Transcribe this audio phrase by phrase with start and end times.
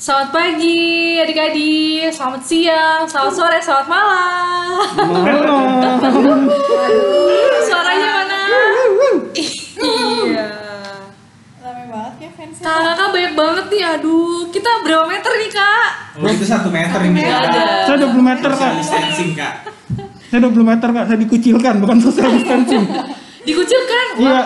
[0.00, 0.80] Selamat pagi
[1.20, 4.88] adik-adik, selamat siang, selamat sore, selamat malam.
[4.96, 6.40] Malam.
[7.68, 8.40] Suaranya mana?
[9.36, 10.48] iya.
[11.60, 12.64] Rame banget ya fansnya.
[12.64, 14.48] Kakak banyak banget nih, aduh.
[14.48, 15.88] Kita berapa meter nih kak?
[16.16, 17.40] Oh itu satu meter ini kak.
[17.84, 18.72] Saya 20 meter kak.
[18.80, 19.54] Distancing kak.
[20.32, 21.04] Saya 20 meter kak.
[21.12, 22.88] Saya dikucilkan bukan social distancing.
[23.44, 24.06] Dikucilkan?
[24.16, 24.42] Wah, Iya.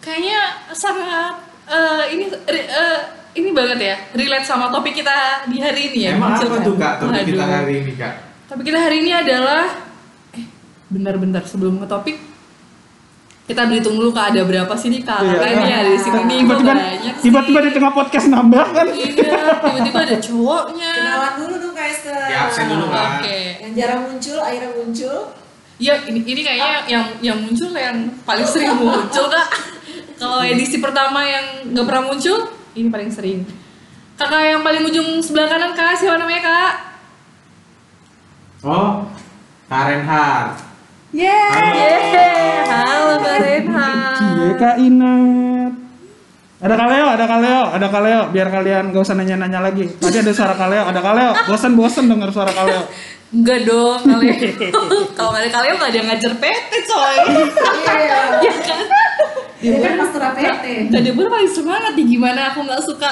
[0.00, 0.40] Kayaknya
[0.72, 1.36] sangat
[1.68, 3.00] eh, ini eh,
[3.36, 5.12] ini banget ya, relate sama topik kita
[5.46, 6.10] di hari ini ya.
[6.14, 8.14] Emang apa tuh kak topik kita hari ini kak?
[8.46, 9.64] Topik kita hari ini adalah
[10.32, 10.44] eh
[10.86, 12.16] bentar-bentar sebelum ke topik
[13.44, 15.30] kita berhitung dulu kak ada berapa sih nih kak Iya.
[15.32, 17.22] kakak ini ada di sini nih Tiba-tiba banyak sih.
[17.22, 18.86] tiba-tiba di tengah podcast nambah kan.
[18.90, 19.08] iya
[19.62, 22.16] tiba-tiba ada cowoknya Kenalan dulu dong Kak Esther.
[22.26, 23.04] Ya, absen dulu, Kak.
[23.16, 25.16] oke Yang jarang muncul, akhirnya muncul.
[25.76, 29.46] iya ini ini kayaknya yang yang muncul yang paling sering muncul kak
[30.18, 32.38] kalau edisi pertama yang nggak pernah muncul
[32.76, 33.40] ini paling sering
[34.20, 36.72] kakak yang paling ujung sebelah kanan kak siapa namanya kak
[38.66, 39.06] Oh
[39.66, 40.62] Karen Hart.
[41.10, 41.70] Yeay.
[41.74, 45.72] Yeay, halo Kak Renhat Cie kak Inat.
[46.56, 48.20] Ada kaleo, ada kaleo, ada kaleo.
[48.32, 49.86] Biar kalian gak usah nanya-nanya lagi.
[49.86, 51.30] Tadi ada suara kaleo, ada kaleo.
[51.46, 52.88] Bosan-bosan denger suara kaleo.
[53.28, 54.38] Enggak dong, kalian.
[55.14, 57.16] Kalau nggak ada kalian nggak ada yang ngajar PT coy.
[57.86, 58.20] Iya.
[58.40, 58.80] ya kan?
[59.60, 59.94] Dia kan
[60.34, 60.64] APT.
[60.90, 63.10] Kak Deborah paling semangat nih gimana aku nggak suka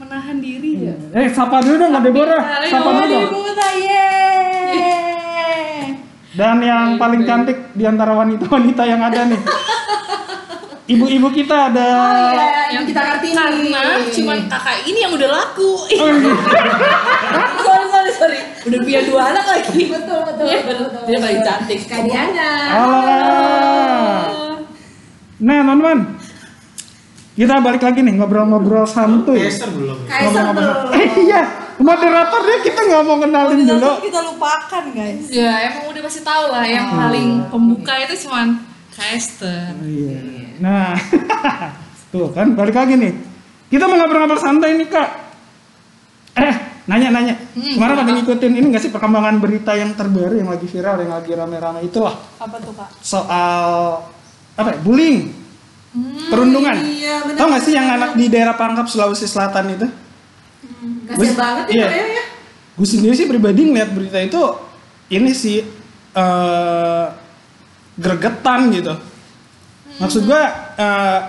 [0.00, 0.94] menahan diri ya.
[1.16, 2.42] Eh, sapa dulu dong, Kak Deborah.
[2.42, 3.50] Halo, Sapa dulu dong.
[6.30, 9.40] Dan yang paling cantik di antara wanita-wanita yang ada nih.
[10.90, 15.86] Ibu-ibu kita ada Oh iya, yang kita ngerti Karena cuman kakak ini yang udah laku.
[15.86, 16.34] Oh, iya.
[17.66, 18.40] sorry sorry sorry.
[18.66, 19.86] Udah punya dua anak lagi.
[19.86, 21.02] Betul, betul, Iya, betul, betul.
[21.06, 21.80] Dia paling cantik.
[21.86, 22.50] Kak Diana.
[22.74, 22.98] Halo.
[23.06, 24.26] Kak.
[25.40, 25.98] Nah, teman-teman.
[27.30, 29.40] Kita balik lagi nih ngobrol-ngobrol santuy.
[29.40, 29.96] Esther belum.
[30.02, 30.06] ya?
[30.06, 30.76] Kak Esther belum.
[30.92, 31.40] Eh, iya,
[31.76, 33.90] moderatornya kita nggak mau kenalin dulu.
[34.02, 35.24] kita lupakan guys.
[35.30, 38.60] Ya emang udah pasti tahu lah yang paling pembuka itu cuman
[38.90, 39.72] Kak Esther.
[39.80, 40.18] Iya.
[40.58, 40.92] Nah,
[42.12, 43.12] tuh kan balik lagi nih.
[43.66, 45.08] Kita mau ngobrol-ngobrol santai nih kak.
[46.32, 47.34] Eh, nanya-nanya.
[47.54, 48.02] Hmm, Kemarin apa?
[48.02, 51.80] ada ngikutin ini nggak sih perkembangan berita yang terbaru yang lagi viral, yang lagi rame-rame
[51.84, 52.90] itu lah Apa tuh Kak?
[53.00, 54.02] soal
[54.52, 54.68] apa?
[54.68, 55.30] ya, Bullying,
[56.30, 56.76] perundungan.
[56.86, 59.86] iya, benar, Tahu nggak sih yang anak di daerah Pangkap Sulawesi Selatan itu?
[61.10, 61.86] Kasian Gua- banget ya iya.
[61.86, 62.24] Kak ya.
[62.78, 64.40] Gue sendiri sih pribadi ngeliat berita itu
[65.10, 65.58] ini sih
[66.10, 67.06] eh
[67.98, 68.94] gregetan gitu.
[69.98, 70.42] Maksud gue
[70.78, 71.20] eh,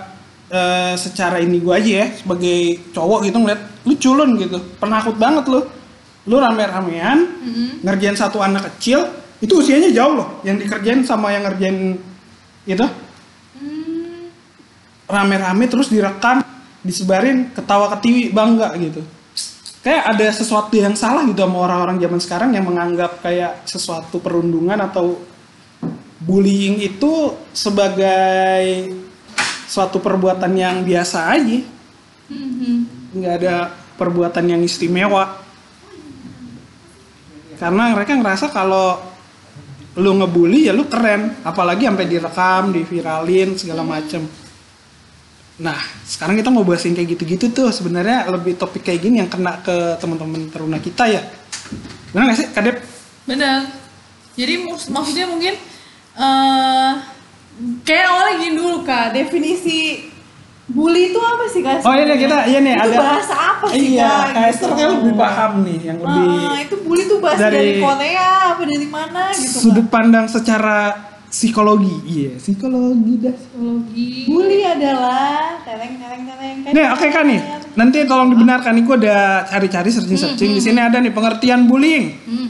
[0.48, 2.58] eh, secara ini gue aja ya sebagai
[2.94, 5.60] cowok gitu ngeliat lu culun gitu, penakut banget lu.
[6.22, 7.18] Lu rame-ramean
[7.82, 9.10] ngerjain satu anak kecil
[9.42, 11.98] itu usianya jauh loh yang dikerjain sama yang ngerjain
[12.62, 12.86] itu
[15.12, 16.40] rame-rame terus direkam
[16.80, 19.04] disebarin ketawa ketiwi bangga gitu.
[19.82, 24.78] Kayak ada sesuatu yang salah gitu sama orang-orang zaman sekarang yang menganggap kayak sesuatu perundungan
[24.78, 25.18] atau
[26.22, 28.94] bullying itu sebagai
[29.66, 31.60] suatu perbuatan yang biasa aja.
[33.12, 33.54] Nggak ada
[33.98, 35.42] perbuatan yang istimewa.
[37.58, 39.02] Karena mereka ngerasa kalau
[39.98, 41.42] lu ngebully ya lu keren.
[41.42, 44.41] Apalagi sampai direkam diviralin segala macem
[45.54, 49.28] nah sekarang kita mau bahas yang kayak gitu-gitu tuh sebenarnya lebih topik kayak gini yang
[49.28, 51.22] kena ke teman-teman teruna kita ya
[52.10, 52.76] benar nggak sih kadep
[53.22, 53.70] Benar.
[54.32, 55.54] Jadi maksudnya mungkin
[56.12, 56.92] eh
[57.80, 60.10] kayak awalnya gini dulu kak, definisi
[60.64, 61.80] bully itu apa sih kak?
[61.80, 64.42] oh iya nih kita iya nih Itu ada bahasa apa sih iya Kak?
[64.48, 64.74] Esther Gitu.
[64.74, 68.62] kayak lebih paham nih yang lebih Ah, itu bully tuh bahasa dari- dari, Korea apa
[68.64, 69.92] dari mana gitu sudut Kak?
[69.92, 70.78] pandang secara
[71.32, 74.26] psikologi iya psikologi dah Psikologi.
[74.28, 76.56] Bully adalah teleng teleng teleng.
[76.74, 77.40] Nih, oke kan nih.
[77.78, 80.50] Nanti tolong dibenarkan nih gue udah cari-cari searching-searching.
[80.56, 82.04] Di sini ada nih pengertian bullying.
[82.26, 82.48] Hmm.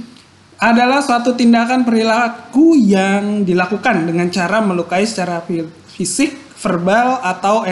[0.62, 7.66] Adalah suatu tindakan perilaku yang dilakukan dengan cara melukai secara fi- fisik, verbal atau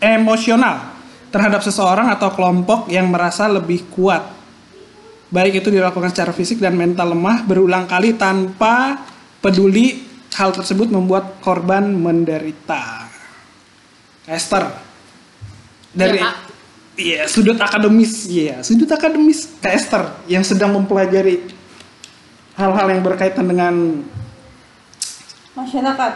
[0.00, 1.00] emosional
[1.32, 4.20] terhadap seseorang atau kelompok yang merasa lebih kuat.
[5.32, 9.00] Baik itu dilakukan secara fisik dan mental lemah berulang kali tanpa
[9.40, 13.08] peduli hal tersebut membuat korban menderita.
[14.24, 14.70] Esther
[15.90, 16.30] dari Ya,
[16.96, 21.50] iya sudut akademis iya sudut akademis Kak Esther yang sedang mempelajari
[22.54, 24.04] hal-hal yang berkaitan dengan
[25.50, 26.12] Masyarakat,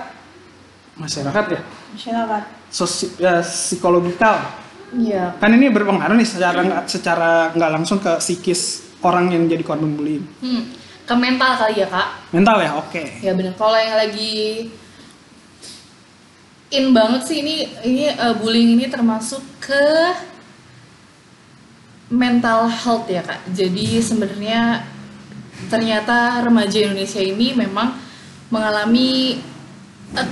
[0.94, 2.43] masyarakat ya masyarakat.
[2.70, 4.62] sosi ya, psikologikal
[4.94, 5.34] Iya.
[5.43, 8.62] kan ini berpengaruh nih secara nggak secara nggak langsung ke psikis
[9.02, 10.70] orang yang jadi korban bullying Hmm.
[11.04, 12.08] Ke mental kali ya kak?
[12.32, 13.52] mental ya oke Ya benar.
[13.60, 14.72] Kalau yang lagi
[16.72, 19.84] in banget sih ini ini eh, bullying ini termasuk ke
[22.10, 23.40] mental health ya kak.
[23.52, 24.82] Jadi sebenarnya
[25.68, 27.94] ternyata remaja Indonesia ini memang
[28.48, 29.38] mengalami
[30.16, 30.28] eh,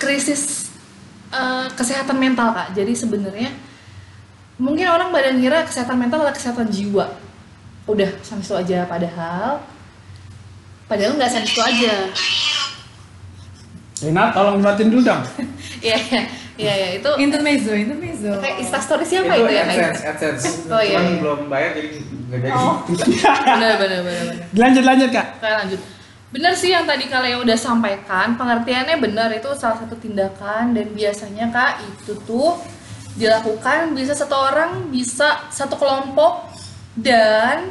[0.00, 0.72] krisis
[1.30, 2.72] eh, kesehatan mental kak.
[2.72, 3.52] Jadi sebenarnya
[4.56, 7.06] mungkin orang pada ngira kesehatan mental adalah kesehatan jiwa.
[7.84, 8.88] Udah sampai situ aja.
[8.88, 9.73] Padahal
[10.86, 11.94] padahal nggak sampai situ aja.
[14.04, 15.22] Rina, tolong dimatiin dulu dong.
[15.84, 15.96] Iya
[16.54, 18.30] iya iya itu Intermezzo, intermezzo.
[18.38, 19.74] kayak instastory siapa itu, ya kak?
[19.74, 20.46] AdSense, AdSense.
[20.70, 21.18] Oh, iya, Cuman iya.
[21.20, 22.54] belum bayar jadi nggak jadi.
[22.56, 22.74] Oh.
[23.54, 24.44] Bener bener bener bener.
[24.54, 25.26] Lanjut lanjut kak.
[25.40, 25.80] Oke lanjut.
[26.34, 31.46] Benar sih yang tadi kalian udah sampaikan, pengertiannya benar itu salah satu tindakan dan biasanya
[31.54, 32.58] kak itu tuh
[33.14, 36.50] dilakukan bisa satu orang, bisa satu kelompok
[36.98, 37.70] dan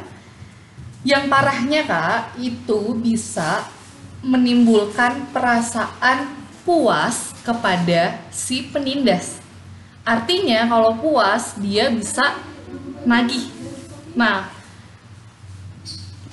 [1.04, 3.68] yang parahnya kak itu bisa
[4.24, 6.32] menimbulkan perasaan
[6.64, 9.38] puas kepada si penindas.
[10.00, 12.40] Artinya kalau puas dia bisa
[13.04, 13.52] nagih.
[14.16, 14.48] Nah,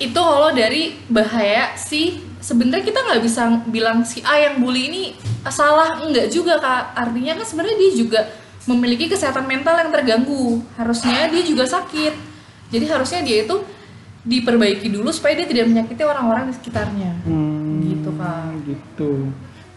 [0.00, 5.02] itu kalau dari bahaya si sebenarnya kita nggak bisa bilang si A yang bully ini
[5.46, 8.20] salah enggak juga kak artinya kan sebenarnya dia juga
[8.66, 12.14] memiliki kesehatan mental yang terganggu harusnya dia juga sakit
[12.74, 13.62] jadi harusnya dia itu
[14.22, 19.10] diperbaiki dulu supaya dia tidak menyakiti orang-orang di sekitarnya Hmm, gitu kak Gitu.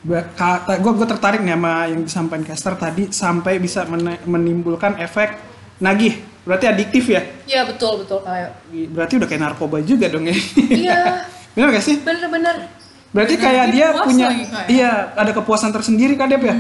[0.06, 3.90] Gue gue tertarik nih sama yang disampaikan Caster tadi sampai bisa
[4.24, 5.34] menimbulkan efek
[5.82, 6.22] nagih.
[6.46, 7.26] Berarti adiktif ya?
[7.50, 8.54] ya betul betul kayak
[8.94, 10.38] Berarti udah kayak narkoba juga dong ya?
[10.70, 11.26] iya
[11.58, 11.98] Bener gak sih?
[12.06, 12.70] bener-bener
[13.10, 14.62] Berarti Dan kayak dia punya ya?
[14.70, 16.54] iya ada kepuasan tersendiri kan Dep ya?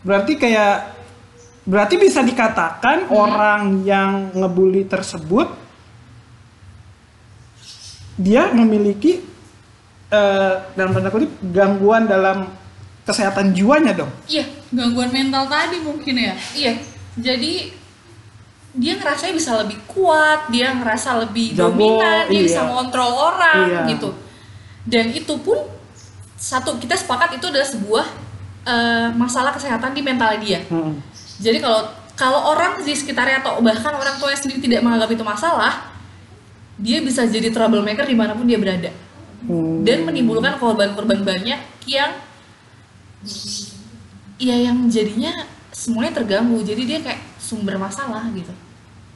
[0.00, 0.96] Berarti kayak
[1.68, 5.52] berarti bisa dikatakan orang yang ngebully tersebut
[8.18, 9.22] dia memiliki
[10.10, 12.50] eh, dalam tanda kutip gangguan dalam
[13.06, 14.12] kesehatan jiwanya dong.
[14.28, 16.34] iya Gangguan mental tadi mungkin ya.
[16.52, 16.72] Iya,
[17.16, 17.72] jadi
[18.76, 22.44] dia ngerasanya bisa lebih kuat, dia ngerasa lebih Jago, dominan, dia iya.
[22.44, 23.82] bisa ngontrol orang Iya.
[23.96, 24.10] gitu.
[24.84, 25.56] Dan itu pun
[26.36, 28.06] satu kita sepakat itu adalah sebuah
[28.68, 30.60] eh, masalah kesehatan di mental dia.
[30.68, 31.00] Hmm.
[31.40, 35.96] Jadi kalau kalau orang di sekitarnya atau bahkan orang tuanya sendiri tidak menganggap itu masalah,
[36.78, 38.90] dia bisa jadi troublemaker di mana pun dia berada
[39.38, 39.86] Hmm.
[39.86, 42.10] dan menimbulkan korban-korban banyak yang
[44.34, 45.30] ya yang jadinya
[45.70, 48.50] semuanya terganggu jadi dia kayak sumber masalah gitu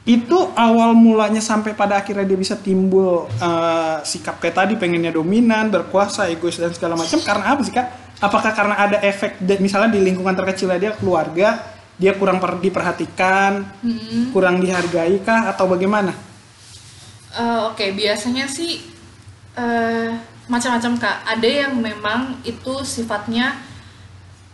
[0.03, 5.71] Itu awal mulanya sampai pada akhirnya dia bisa timbul eh, sikap kayak tadi pengennya dominan,
[5.71, 7.87] berkuasa, egois dan segala macam karena apa sih kak?
[8.19, 11.63] Apakah karena ada efek de- misalnya di lingkungan terkecilnya dia keluarga
[11.95, 16.11] dia kurang per- diperhatikan, Hmm, kurang dihargai kah atau bagaimana?
[17.33, 18.81] Eh, oke biasanya sih
[19.57, 20.09] eh,
[20.47, 21.17] macam-macam kak.
[21.37, 23.57] Ada yang memang itu sifatnya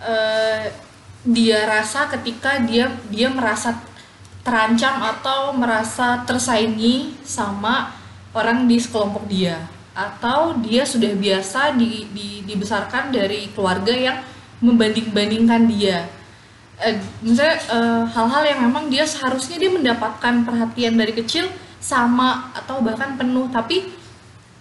[0.02, 0.72] eh,
[1.28, 3.76] dia rasa ketika dia dia merasa
[4.40, 7.92] terancam atau merasa tersaingi sama
[8.32, 9.60] orang di sekelompok dia.
[9.92, 14.18] Atau dia sudah biasa di, di- dibesarkan dari keluarga yang
[14.64, 16.08] membanding-bandingkan dia.
[16.80, 22.84] Eh, misalnya eh, hal-hal yang memang dia seharusnya dia mendapatkan perhatian dari kecil sama atau
[22.84, 23.92] bahkan penuh tapi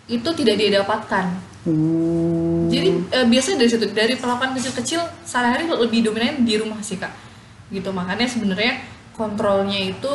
[0.08, 2.70] itu tidak dia dapatkan Hmm.
[2.72, 7.12] jadi eh, biasanya dari situ dari perlakuan kecil-kecil sehari-hari lebih dominan di rumah sih kak.
[7.68, 8.80] Gitu makanya sebenarnya
[9.12, 10.08] kontrolnya itu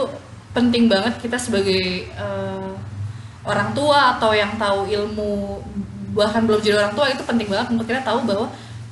[0.55, 2.71] penting banget kita sebagai eh,
[3.45, 5.61] orang tua atau yang tahu ilmu
[6.17, 8.47] bahkan belum jadi orang tua itu penting banget untuk kita tahu bahwa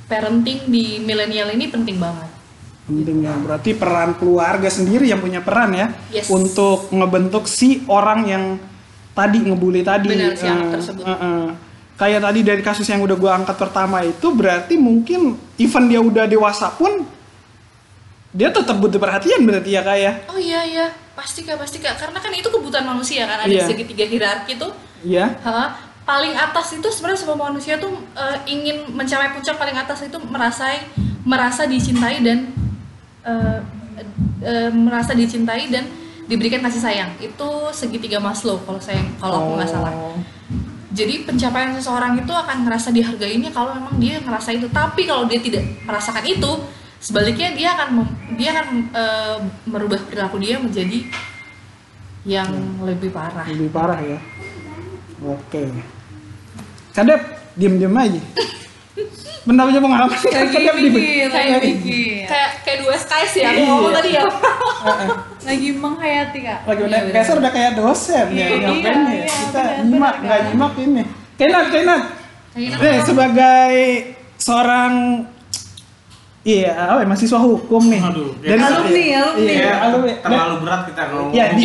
[0.06, 2.28] parenting di milenial ini penting banget
[2.94, 6.28] penting ya berarti peran keluarga sendiri yang punya peran ya Yes.
[6.28, 8.44] untuk ngebentuk si orang yang
[9.12, 11.02] tadi ngebully tadi Benar, si anak Eh, tersebut.
[11.02, 11.46] eh, eh.
[11.94, 15.20] kayak tadi dari kasus yang udah gua angkat pertama itu berarti mungkin
[15.56, 17.04] even dia udah dewasa pun
[18.30, 21.94] dia tetap butuh perhatian berarti ya kayak Oh iya iya, pasti kak pasti kak.
[21.94, 23.68] Karena kan itu kebutuhan manusia kan ada Iya.
[23.68, 24.72] segitiga hierarki tuh.
[25.02, 30.00] ya Ha, paling atas itu sebenarnya semua manusia tuh eh, ingin mencapai puncak paling atas
[30.00, 30.72] itu merasa
[31.22, 32.48] merasa dicintai dan
[33.26, 33.58] eh,
[34.42, 35.86] eh, merasa dicintai dan
[36.26, 37.10] diberikan kasih sayang.
[37.18, 39.92] Itu segitiga Maslow kalau saya kalau aku nggak salah.
[39.94, 40.18] Oh.
[40.92, 44.68] Jadi pencapaian seseorang itu akan ngerasa dihargainya kalau memang dia ngerasa itu.
[44.68, 46.50] Tapi kalau dia tidak merasakan itu,
[47.00, 49.36] sebaliknya dia akan mem- dia akan eh,
[49.66, 51.02] merubah perilaku dia menjadi
[52.22, 52.46] yang
[52.86, 53.42] lebih parah.
[53.50, 54.18] lebih parah ya
[55.26, 55.62] oke
[56.94, 57.20] kadep
[57.58, 58.22] diem diem aja
[59.42, 62.24] benar aja pengalaman lagi Lagi- mikir.
[62.24, 63.68] Kayak kayak dua SKS ya, aku Iya.
[63.68, 64.22] ngomong tadi ya.
[65.42, 66.58] Lagi menghayati kak.
[66.62, 67.14] lagi Iya, udah bener.
[67.16, 71.02] Kaisar udah kayak dosen ya Iya, ngapain ya iya, kita nyimak nggak nyimak ini
[71.34, 72.02] Kenat Kenat
[72.52, 73.74] Kayak eh sebagai
[74.36, 74.92] seorang
[76.42, 78.02] Iya, apa ya, mahasiswa hukum nih.
[78.02, 78.70] Aduh, ya Dari kan.
[78.74, 79.46] Alumni, alumni.
[79.46, 80.12] Iya, Iya, alumni.
[80.18, 81.30] terlalu berat kita ngomong.
[81.30, 81.64] Ya, di,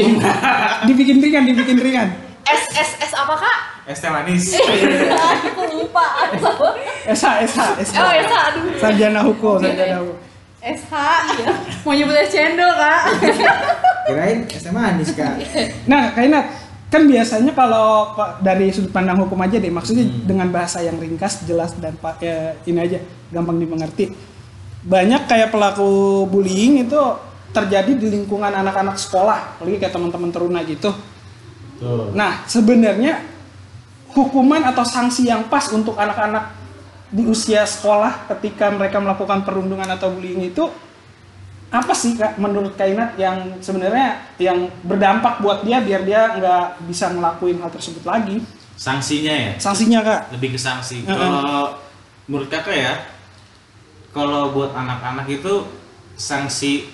[0.85, 2.07] dibikin ringan, dibikin ringan.
[2.45, 3.57] S S S apa kak?
[3.87, 4.51] Es teh manis.
[5.47, 6.27] Aku lupa.
[7.07, 7.95] SH, SH, SH.
[7.95, 8.63] Oh ya aduh.
[8.75, 10.17] Sarjana hukum, sarjana hukum.
[10.59, 10.93] SH.
[11.87, 13.01] Mau nyebut es cendol kak?
[14.11, 15.39] Kirain es teh manis, Kak.
[15.87, 16.45] Nah, Kak Inat,
[16.91, 20.27] kan biasanya kalau Pak, dari sudut pandang hukum aja deh, maksudnya Hmm.
[20.27, 22.99] dengan bahasa yang ringkas, jelas dan pak ya, ini aja
[23.31, 24.11] gampang dimengerti.
[24.83, 26.99] Banyak kayak pelaku bullying itu
[27.55, 30.91] terjadi di lingkungan anak-anak sekolah, apalagi kayak teman-teman teruna gitu.
[31.79, 32.11] Tuh.
[32.11, 33.36] Nah, sebenarnya
[34.15, 36.53] hukuman atau sanksi yang pas untuk anak-anak
[37.07, 40.67] di usia sekolah ketika mereka melakukan perundungan atau bullying itu
[41.67, 47.11] apa sih kak menurut Kainat yang sebenarnya yang berdampak buat dia biar dia nggak bisa
[47.11, 48.39] ngelakuin hal tersebut lagi
[48.77, 49.51] Sanksinya ya?
[49.57, 51.01] sanksinya kak lebih ke sanksi.
[51.01, 51.17] Heeh.
[51.17, 51.81] Kalau
[52.29, 52.93] menurut kakak ya,
[54.13, 55.65] kalau buat anak-anak itu
[56.13, 56.85] sanksi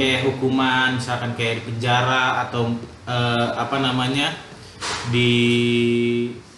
[0.00, 2.72] kayak hukuman, misalkan kayak di penjara atau
[3.04, 4.32] eh, apa namanya
[5.10, 5.30] di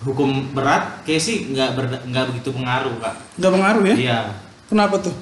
[0.02, 1.79] hukum berat, kayak sih nggak
[2.11, 3.14] nggak begitu pengaruh kak.
[3.38, 4.19] nggak pengaruh ya Iya,
[4.67, 5.14] kenapa tuh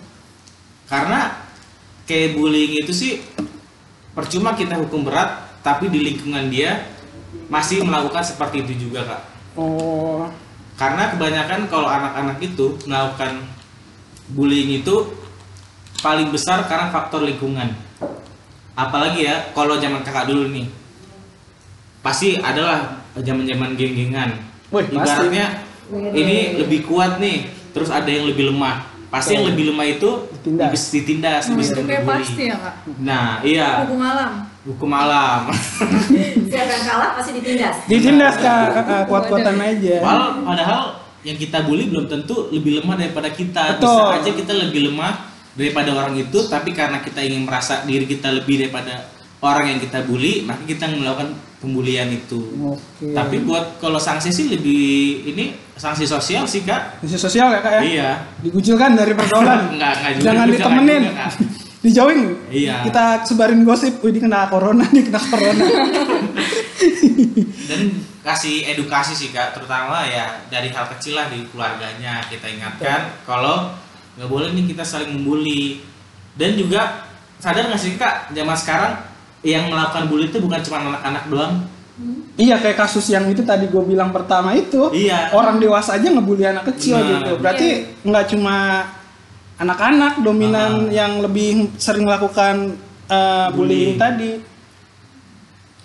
[0.89, 1.37] karena
[2.09, 3.13] kayak bullying itu sih
[4.17, 6.91] percuma kita hukum berat, tapi di lingkungan dia
[7.47, 9.23] masih melakukan seperti itu juga kak.
[9.55, 10.27] oh
[10.75, 13.45] Karena kebanyakan kalau anak-anak itu melakukan
[14.33, 15.13] bullying itu
[16.01, 17.77] paling besar karena faktor lingkungan.
[18.73, 20.65] Apalagi ya kalau zaman kakak dulu nih,
[22.01, 24.31] pasti adalah zaman-zaman geng-gengan.
[24.67, 24.95] Pasti.
[24.95, 25.47] Ibaratnya
[26.13, 28.87] ini lebih kuat nih, terus ada yang lebih lemah.
[29.11, 30.65] Pasti yang lebih lemah itu Ditindas.
[30.65, 32.23] habis ditindas, habis Itu kayak dibully.
[32.23, 32.75] pasti ya kak.
[33.03, 34.33] Nah, iya, Hukum alam.
[34.63, 35.41] hukum alam.
[36.51, 37.77] Siapa yang kalah pasti ditindas.
[37.91, 38.67] ditindas kak
[39.07, 40.83] kuat-kuatan aja Padahal, padahal
[41.21, 43.77] yang kita bully belum tentu lebih lemah daripada kita.
[43.77, 43.91] Betul.
[43.91, 45.13] Bisa aja kita lebih lemah
[45.53, 50.05] daripada orang itu, tapi karena kita ingin merasa diri kita lebih daripada orang yang kita
[50.05, 52.41] bully, maka kita melakukan pembulian itu.
[52.63, 54.85] oke Tapi buat kalau sanksi sih lebih
[55.27, 55.45] ini
[55.75, 57.01] sanksi sosial sih kak.
[57.01, 58.11] Misi sosial ya kak ya Iya.
[58.41, 60.25] dikucilkan dari pergaulan Enggak, enggak juga.
[60.25, 61.33] jangan ditemenin juga, Kak.
[61.85, 62.77] dijauhin Iya.
[62.85, 65.65] kita sebarin gosip dia kena corona nih kena corona
[67.67, 67.81] dan
[68.21, 73.73] kasih edukasi sih kak terutama ya dari hal kecil lah di keluarganya kita ingatkan kalau
[74.17, 75.81] nggak boleh nih kita saling membuli
[76.37, 78.93] dan juga sadar nggak sih kak zaman sekarang
[79.43, 81.55] yang melakukan bully itu bukan cuma anak-anak doang
[82.35, 85.33] iya kayak kasus yang itu tadi gue bilang pertama itu Iya.
[85.33, 87.09] orang dewasa aja ngebully anak kecil Nah.
[87.11, 87.69] gitu berarti
[88.03, 88.57] nggak cuma
[89.57, 90.93] anak-anak dominan Ah.
[90.95, 93.99] yang lebih sering melakukan uh, bullying Bullying.
[93.99, 94.33] tadi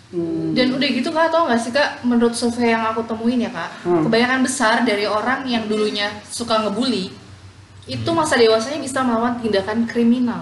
[0.06, 3.52] Hmm, Dan udah gitu kak, tau gak sih kak, menurut survei yang aku temuin ya
[3.52, 4.06] kak, Hmm.
[4.06, 7.12] kebanyakan besar dari orang yang dulunya suka ngebully,
[7.86, 10.42] itu masa dewasanya bisa melakukan tindakan kriminal.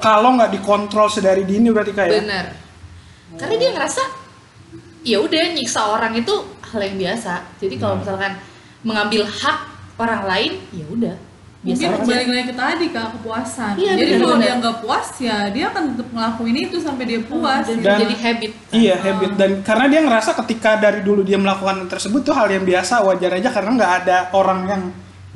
[0.00, 2.46] kalau nggak dikontrol sedari dini berarti kayak Bener.
[3.36, 4.02] Karena dia ngerasa,
[5.04, 6.32] ya udah nyiksa orang itu
[6.72, 7.44] hal yang biasa.
[7.60, 8.32] Jadi kalau misalkan
[8.80, 9.58] mengambil hak
[10.00, 11.16] orang lain, ya udah
[11.60, 12.08] biasa Mungkin aja.
[12.08, 13.74] balik lagi ke tadi kak kepuasan.
[13.76, 17.20] Iya, Jadi benar, kalau dia nggak puas ya dia akan tetap ngelakuin itu sampai dia
[17.20, 17.64] puas.
[17.66, 18.50] Dan, Dan- jadi habit.
[18.72, 22.64] Iya habit dan karena dia ngerasa ketika dari dulu dia melakukan tersebut tuh hal yang
[22.64, 24.82] biasa wajar aja karena nggak ada orang yang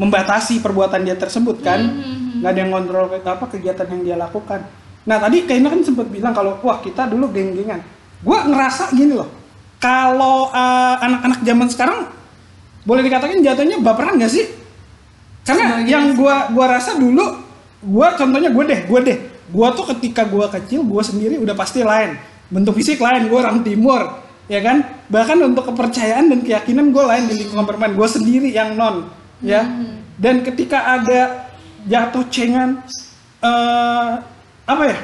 [0.01, 2.41] membatasi perbuatan dia tersebut kan Mhm.
[2.41, 4.65] nggak ada yang ngontrol ke- apa kegiatan yang dia lakukan.
[5.05, 7.85] Nah tadi Kaina kan sempat bilang kalau wah kita dulu geng-gengan.
[8.21, 9.29] Gua ngerasa gini loh
[9.77, 12.01] kalau eh, anak-anak zaman sekarang
[12.81, 14.45] boleh dikatakan jatuhnya baperan nggak sih?
[15.41, 17.25] Karena Sebagian yang gua gua rasa dulu
[17.81, 21.81] gua contohnya gue deh gue deh gua tuh ketika gua kecil gua sendiri udah pasti
[21.81, 22.13] lain
[22.49, 24.21] bentuk fisik lain gua orang timur
[24.53, 28.77] ya kan bahkan untuk kepercayaan dan keyakinan gue lain di lingkungan permain gue sendiri yang
[28.77, 29.07] non
[29.45, 29.67] ya.
[30.21, 31.51] Dan ketika ada
[31.89, 32.85] jatuh cengan
[33.41, 34.13] eh
[34.69, 34.99] apa ya?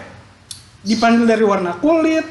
[0.87, 2.25] Dipanggil dari warna kulit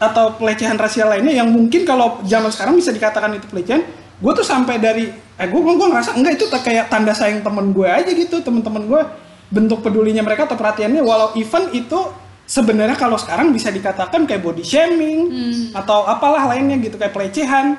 [0.00, 4.46] atau pelecehan rasial lainnya yang mungkin kalau zaman sekarang bisa dikatakan itu pelecehan gue tuh
[4.46, 8.42] sampai dari eh gue gue ngerasa enggak itu kayak tanda sayang temen gue aja gitu
[8.42, 9.02] temen-temen gue
[9.50, 11.98] bentuk pedulinya mereka atau perhatiannya walau event itu
[12.44, 15.30] sebenarnya kalau sekarang bisa dikatakan kayak body shaming
[15.72, 17.78] atau apalah lainnya gitu kayak pelecehan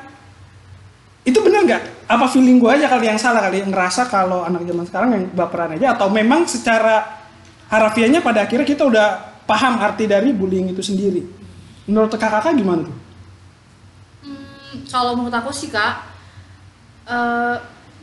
[1.25, 1.83] itu bener nggak?
[2.05, 3.65] Apa feeling gue aja kali yang salah kali?
[3.65, 5.97] Yang ngerasa kalau anak zaman sekarang yang baperan aja?
[5.97, 7.01] Atau memang secara
[7.67, 9.07] harafiahnya pada akhirnya kita udah
[9.49, 11.25] paham arti dari bullying itu sendiri?
[11.89, 12.95] Menurut kakak-kakak gimana tuh?
[14.21, 16.05] Hmm, kalau menurut aku sih kak,
[17.09, 17.55] eh,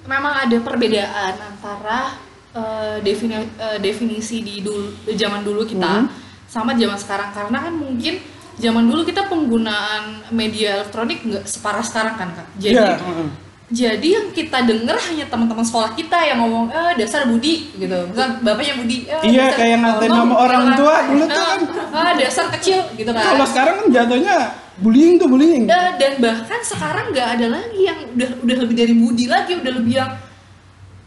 [0.05, 2.19] memang ada perbedaan antara
[2.53, 6.07] eh, defini- eh, definisi di dulu zaman dulu kita Mhm.
[6.45, 7.33] sama zaman sekarang.
[7.33, 8.21] Karena kan mungkin
[8.55, 12.47] zaman dulu kita penggunaan media elektronik nggak separah sekarang kan kak.
[12.57, 13.29] Jadi Iya, heeh.
[13.69, 18.37] jadi yang kita denger hanya teman-teman sekolah kita yang ngomong eh dasar Budi gitu misal
[18.39, 21.05] bapaknya Budi eh, Iya, dasar kayak ngatain nama orang gitu tua kan.
[21.07, 21.61] dulu tuh kan.
[21.97, 24.37] ah dasar kecil gitu kan Kalau sekarang kan jatuhnya
[24.75, 25.65] bullying tuh bullying.
[25.65, 29.73] Da- dan bahkan sekarang nggak ada lagi yang udah udah lebih dari Budi lagi udah
[29.73, 30.11] lebih yang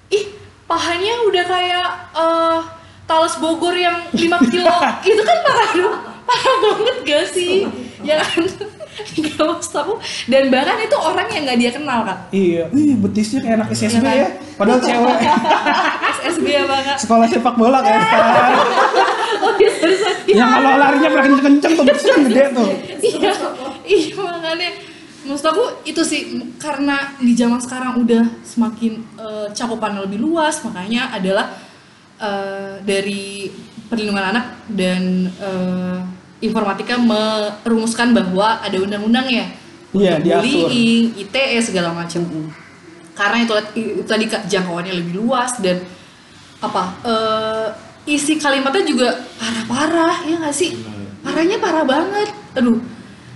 [0.07, 0.25] ih
[0.65, 2.59] pahanya udah kayak eh
[3.05, 4.17] talas Bogor yang 5
[4.49, 4.73] kilo
[5.05, 7.65] itu kan parah dong parah banget gak sih
[8.01, 8.43] ya kan
[8.95, 9.93] Gak maksud aku
[10.25, 13.99] dan bahkan itu orang yang nggak dia kenal kan Iya, wih betisnya kayak anak SSB
[13.99, 14.15] Iya kan?
[14.15, 14.27] ya.
[14.55, 15.17] Padahal cewek.
[16.17, 18.55] SSB ya banget Sekolah sepak bola sekarang.
[19.43, 22.69] oh iya sorry sorry Yang kalau larinya pernah kenceng-kenceng tuh betisnya kan gede tuh.
[23.03, 23.31] iya
[23.83, 24.69] iya makanya
[25.25, 26.21] maksud aku itu sih
[26.55, 31.51] karena di zaman sekarang udah semakin eh, cakupan lebih luas makanya adalah
[32.15, 33.51] eh, dari
[33.85, 35.01] perlindungan anak dan
[35.35, 35.99] eh,
[36.43, 39.45] informatika merumuskan bahwa ada undang-undang ya
[39.95, 40.67] Iya, untuk diatur.
[40.67, 42.21] bullying, ITE segala macam.
[43.15, 45.79] Karena itu, itu tadi jangkauannya lebih luas dan
[46.59, 47.67] apa eh,
[48.11, 50.75] isi kalimatnya juga parah-parah ya nggak sih?
[51.23, 52.29] Parahnya parah banget.
[52.59, 52.79] Aduh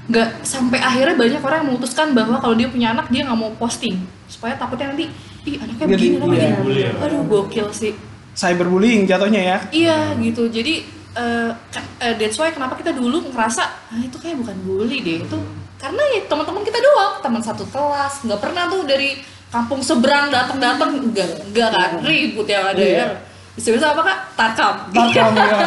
[0.09, 3.55] nggak sampai akhirnya banyak orang yang memutuskan bahwa kalau dia punya anak dia nggak mau
[3.55, 3.95] posting.
[4.27, 5.07] Supaya takutnya nanti
[5.47, 6.55] ih anaknya begini anaknya iya.
[6.59, 6.83] begini.
[6.99, 7.93] Aduh gokil sih.
[8.35, 9.57] Cyberbullying jatuhnya ya.
[9.71, 10.51] iya gitu.
[10.51, 14.97] Jadi eh, ka- eh, that's why kenapa kita dulu ngerasa ah itu kayak bukan bully
[14.99, 15.37] deh itu
[15.75, 20.99] karena ya teman-teman kita doang teman satu kelas nggak pernah tuh dari kampung seberang datang-datang
[20.99, 22.95] enggak enggak kan ribut yang ada Iya.
[22.95, 23.05] ya
[23.51, 25.57] bisa-bisa apa kak tarkam Tarkam ya.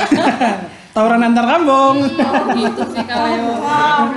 [0.92, 2.04] Tawuran antar kampung.
[2.04, 3.56] oh gitu sih kalau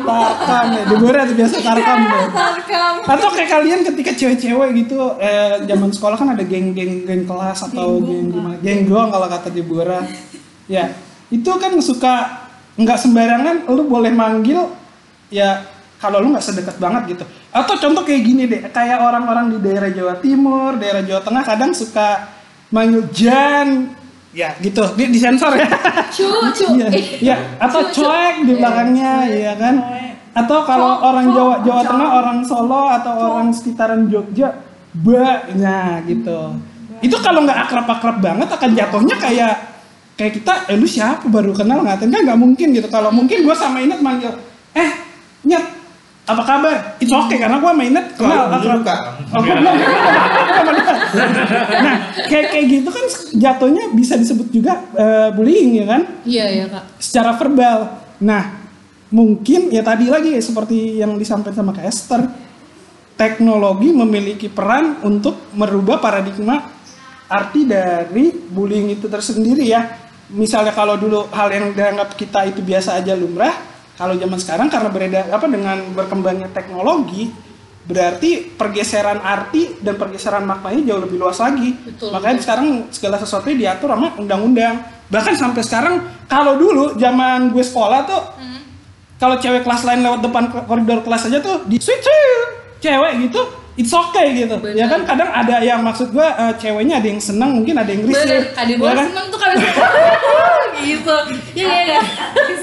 [0.04, 0.84] Tarkam ya.
[0.84, 2.24] Di Bora tuh biasa tarkam tuh.
[2.30, 2.94] Tarkam.
[3.08, 7.96] Atau kayak kalian ketika cewek-cewek gitu, eh, zaman sekolah kan ada geng-geng geng kelas atau
[7.98, 8.60] geng gimana?
[8.60, 10.04] Geng gong kalau kata di Bora.
[10.68, 10.92] Ya,
[11.36, 12.16] itu kan suka
[12.80, 14.72] nggak sembarangan lu boleh manggil
[15.28, 15.64] ya
[16.00, 17.24] kalau lu nggak sedekat banget gitu.
[17.56, 21.72] Atau contoh kayak gini deh, kayak orang-orang di daerah Jawa Timur, daerah Jawa Tengah kadang
[21.72, 22.30] suka
[22.70, 23.96] manggil Jan
[24.36, 24.54] ya.
[24.60, 24.84] gitu.
[24.94, 25.68] Di disensor ya?
[26.12, 26.66] Cu cu.
[26.78, 26.88] Iya,
[27.24, 27.36] iya.
[27.58, 28.06] atau Cu- cu.
[28.06, 29.76] cuek di belakangnya ya kan?
[30.36, 34.52] Atau kalau orang Jawa Jawa Tengah orang Solo atau orang sekitaran Jogja
[34.92, 36.60] ba-nya gitu.
[37.00, 39.75] Itu kalau nggak akrab-akrab banget akan jatuhnya kayak
[40.16, 43.56] kayak kita eh lu siapa baru kenal ngatain kan nggak mungkin gitu kalau mungkin gue
[43.56, 44.32] sama Inet manggil
[44.76, 45.06] eh
[45.46, 45.66] Nyet
[46.26, 46.98] apa kabar?
[46.98, 48.82] It's okay karena gue sama Inet kenal Kalau akrab.
[49.30, 49.62] Oh, belum.
[51.86, 53.06] Nah, kayak kayak gitu kan
[53.38, 56.02] jatuhnya bisa disebut juga eh, bullying ya kan?
[56.26, 58.02] iya ya kak secara verbal.
[58.26, 58.58] Nah,
[59.14, 62.26] mungkin ya tadi lagi seperti yang disampaikan sama Kak Esther,
[63.14, 66.74] teknologi memiliki peran untuk merubah paradigma
[67.30, 70.05] arti dari bullying itu tersendiri ya.
[70.34, 73.54] Misalnya kalau dulu hal yang dianggap kita itu biasa aja lumrah,
[73.94, 77.30] kalau zaman sekarang karena beredar apa dengan berkembangnya teknologi,
[77.86, 81.78] berarti pergeseran arti dan pergeseran maknanya jauh lebih luas lagi.
[81.78, 82.46] Betul, Makanya betul.
[82.50, 84.82] sekarang segala sesuatu diatur sama undang-undang.
[85.06, 88.24] Bahkan sampai sekarang kalau dulu zaman gue sekolah tuh
[89.16, 92.04] kalau cewek kelas lain lewat depan koridor kelas aja tuh di switch
[92.84, 93.42] cewek gitu
[93.76, 94.56] it's okay gitu.
[94.58, 94.76] Bener.
[94.76, 98.04] ya kan kadang ada yang maksud gue eh, ceweknya ada yang senang mungkin ada yang
[98.04, 98.16] risih.
[98.18, 99.06] Bener kadang ya gue kan?
[99.06, 99.58] seneng tuh kadang
[100.86, 101.16] gitu.
[101.56, 102.02] Ya ya ya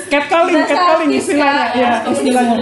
[0.09, 1.64] catcalling catcalling istilahnya.
[1.72, 1.90] ya.
[2.05, 2.57] Istilahnya.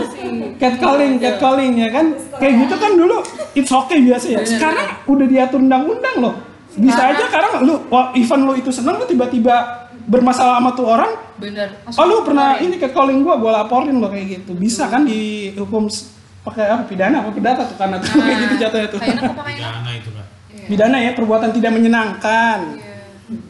[0.56, 2.06] catcalling catcalling ya kan?
[2.38, 3.16] Kayak gitu kan dulu
[3.52, 4.38] it's okay biasa ya.
[4.42, 6.34] Sekarang udah diatur undang-undang loh.
[6.70, 7.74] Bisa aja sekarang lu
[8.14, 11.10] event lu itu seneng lu tiba-tiba bermasalah sama tuh orang.
[11.36, 11.70] Bener.
[11.86, 14.54] Oh lu pernah ini catcalling gua, gua laporin lo kayak gitu.
[14.54, 16.19] Bisa kan dihukum s-
[16.50, 19.00] pakai apa pidana apa pidata tuh karena tuh kayak gitu jatuhnya tuh.
[19.00, 20.26] Jangan itu kan.
[20.50, 22.58] Pidana ya perbuatan tidak menyenangkan.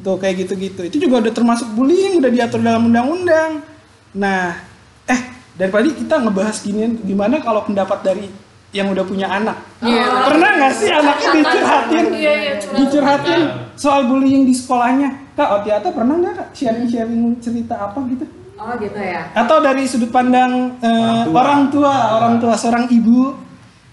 [0.04, 0.84] Tuh kayak gitu-gitu.
[0.84, 3.64] Itu juga udah termasuk bullying, udah diatur dalam undang-undang.
[4.12, 4.60] Nah,
[5.08, 5.20] eh
[5.56, 8.28] daripada kita ngebahas gini gimana kalau pendapat dari
[8.70, 9.58] yang udah punya anak.
[9.82, 10.30] Iya.
[10.30, 12.04] Pernah nggak sih anaknya dicurhatin?
[12.14, 12.76] Iya, iya, curhat.
[12.78, 13.40] dicurhatin
[13.74, 15.34] soal bullying di sekolahnya.
[15.34, 18.28] Kak Otiata pernah nggak sharing-sharing cerita apa gitu?
[18.61, 19.25] Oh gitu ya.
[19.33, 21.88] atau dari sudut pandang eh, orang, tua.
[21.88, 21.96] tua.
[22.20, 23.33] orang tua seorang ibu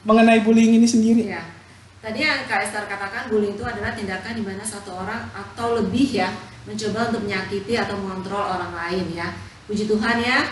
[0.03, 1.43] mengenai bullying ini sendiri Iya.
[2.03, 6.19] Tadi yang Kak Esther katakan bullying itu adalah tindakan di mana satu orang atau lebih
[6.19, 6.31] ya
[6.67, 9.27] mencoba untuk menyakiti atau mengontrol orang lain ya.
[9.67, 10.43] Puji Tuhan ya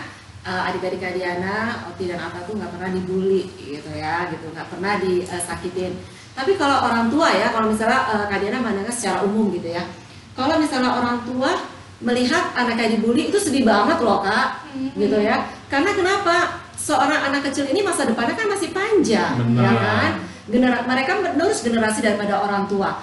[0.46, 4.68] eh, adik-adik Kak Diana, Oti dan Ata tuh nggak pernah dibully gitu ya, gitu nggak
[4.70, 5.92] pernah disakitin.
[6.36, 9.84] Tapi kalau orang tua ya, kalau misalnya eh, Kak Diana mandangnya secara umum gitu ya.
[10.36, 15.48] Kalau misalnya orang tua melihat anaknya dibully itu sedih banget loh kak, gitu ya.
[15.66, 16.60] Karena kenapa?
[16.76, 19.64] Seorang anak kecil ini masa depannya kan masih panjang, Benar.
[19.64, 20.10] ya kan?
[20.46, 22.94] Genera- mereka menerus generasi daripada orang tua.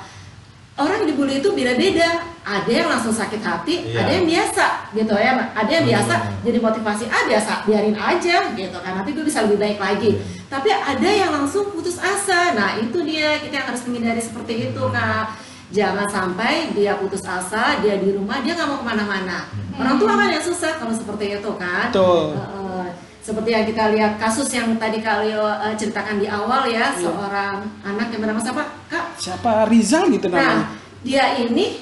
[0.74, 2.18] orang yang dibully itu beda-beda.
[2.42, 4.04] Ada yang langsung sakit hati, Iya.
[4.04, 4.66] ada yang biasa
[4.98, 5.32] gitu ya.
[5.54, 6.34] Ada yang biasa Hmm.
[6.42, 8.92] jadi motivasi, ah biasa, biarin aja gitu kan.
[8.98, 10.18] Nanti gue bisa lebih baik lagi.
[10.50, 12.58] Tapi ada yang langsung putus asa.
[12.58, 15.38] Nah, itu dia kita yang harus menghindari seperti itu, Kak.
[15.74, 19.50] Jangan sampai dia putus asa, dia di rumah, dia nggak mau ke mana-mana.
[19.74, 21.90] Orang tua kan yang susah kalau seperti itu kan.
[21.90, 22.38] Betul.
[22.38, 22.86] Heeh.
[23.24, 27.08] seperti yang kita lihat kasus yang tadi Kalio eh, ceritakan di awal ya, Iya.
[27.08, 28.68] seorang anak yang bernama siapa?
[28.92, 29.16] Kak?
[29.16, 30.60] Siapa Rizal gitu namanya?
[30.60, 30.64] Nah,
[31.02, 31.80] dia ini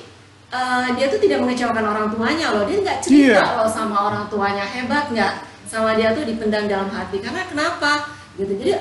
[0.54, 2.64] eh, dia tuh tidak mengecewakan orang tuanya loh.
[2.70, 3.58] Dia nggak cerita Iya.
[3.58, 5.34] loh sama orang tuanya hebat nggak?
[5.66, 7.18] Sama dia tuh dipendam dalam hati.
[7.18, 8.14] Karena kenapa?
[8.38, 8.54] Gitu.
[8.62, 8.74] Jadi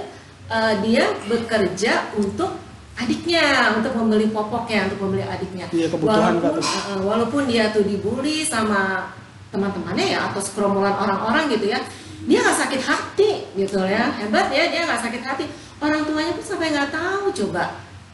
[0.53, 2.61] eh, dia bekerja untuk
[2.99, 5.67] adiknya, untuk membeli popoknya, untuk membeli adiknya.
[5.71, 6.83] Iya, kebutuhan walaupun, Kak.
[6.91, 9.13] eh, walaupun dia tuh dibully sama
[9.51, 11.81] teman-temannya ya atau sekerombolan orang-orang gitu ya,
[12.27, 14.15] dia nggak sakit hati gitu ya.
[14.21, 15.45] Hebat ya dia nggak sakit hati.
[15.81, 17.65] Orang tuanya pun sampai nggak tahu coba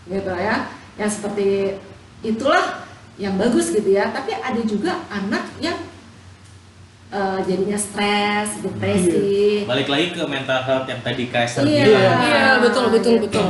[0.06, 0.70] gitu ya.
[0.96, 1.48] Yang seperti
[2.22, 2.86] itulah
[3.18, 4.14] yang bagus gitu ya.
[4.14, 5.76] Tapi ada juga anak yang
[7.10, 9.66] eh, jadinya stres, depresi.
[9.66, 12.18] Balik lagi ke mental health yang tadi Kak Esther Iya, bilang.
[12.22, 13.42] Iya, betul, betul, gitu.
[13.42, 13.48] betul.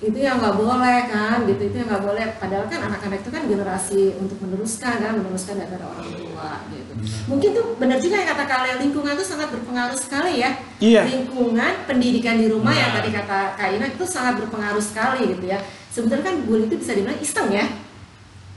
[0.00, 2.24] Itu yang nggak boleh kan, gitu itu yang nggak boleh.
[2.40, 6.92] Padahal kan anak-anak itu kan generasi untuk meneruskan kan, meneruskan dari orang tua gitu.
[7.28, 10.56] Mungkin tuh benar juga yang kata kalian lingkungan tuh sangat berpengaruh sekali ya.
[10.80, 11.04] Iya.
[11.04, 13.04] Lingkungan, pendidikan di rumah yang Nah.
[13.04, 15.60] tadi kata Kak Ina itu sangat berpengaruh sekali gitu ya.
[15.92, 17.68] Sebenarnya kan bully itu bisa dibilang iseng ya.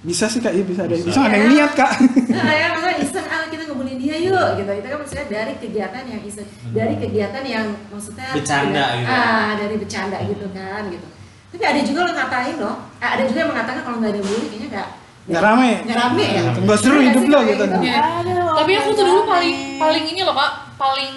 [0.03, 0.95] Bisa sih kak, iya bisa ada.
[0.99, 1.07] Bisa.
[1.15, 1.91] Bisa ada yang niat kak.
[2.27, 4.71] Nah, ya maksudnya iseng ah kita ngebully dia yuk gitu.
[4.75, 9.07] Itu kan maksudnya dari kegiatan yang iseng, dari kegiatan yang maksudnya Bercanda gitu.
[9.07, 11.07] Ah, dari bercanda gitu kan gitu.
[11.53, 12.75] Tapi ada juga yang ngatain loh.
[12.97, 14.87] Ah, ada juga yang mengatakan kalau nggak ada bully kayaknya nggak
[15.23, 15.71] Nggak rame.
[15.87, 16.41] nggak rame ya.
[16.59, 17.65] Nggak seru hidup lo kayak gitu.
[17.79, 17.99] Iya.
[18.53, 21.13] Tapi aku tuh dulu paling paling ini loh kak, paling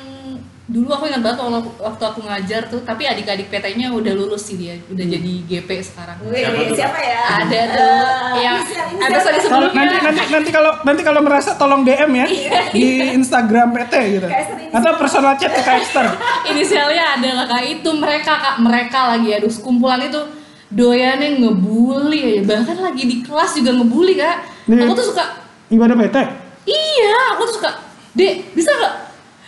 [0.67, 4.59] dulu aku ingat banget waktu, waktu aku ngajar tuh, tapi adik-adik PT-nya udah lulus sih
[4.59, 6.19] dia, udah jadi GP sekarang.
[6.27, 6.75] Wih, Siapa tuh?
[6.75, 7.21] siapa ya?
[7.39, 7.95] Ada tuh
[8.35, 8.57] Eh, yang
[8.99, 9.79] ada Kalau sebelumnya.
[9.79, 12.27] nanti nanti nanti kalau nanti kalau merasa tolong DM ya
[12.73, 14.27] di Instagram PT gitu.
[14.69, 16.07] Atau personal chat ke Kak Esther.
[16.47, 20.19] Inisialnya adalah kak itu mereka kak mereka lagi aduh sekumpulan itu
[20.67, 24.37] doyannya ngebully aja bahkan lagi di kelas juga ngebully kak.
[24.67, 24.83] Nih.
[24.83, 25.25] Aku tuh suka
[25.67, 26.17] Ibadah PT.
[26.67, 27.71] Iya, aku tuh suka,
[28.13, 28.95] Dek, bisa nggak?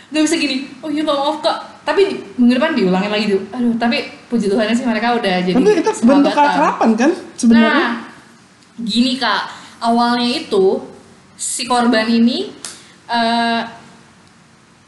[0.09, 0.55] Nggak bisa gini.
[0.81, 1.57] Oh iya, maaf kak.
[1.83, 2.01] Tapi
[2.35, 3.41] minggu depan diulangin lagi tuh.
[3.49, 7.73] Aduh, tapi puji Tuhannya sih mereka udah jadi Tapi itu bentuk keakraban kan sebenarnya.
[7.73, 7.91] Nah,
[8.79, 9.41] gini kak,
[9.79, 10.85] awalnya itu
[11.33, 12.53] si korban ini
[13.07, 13.61] eh,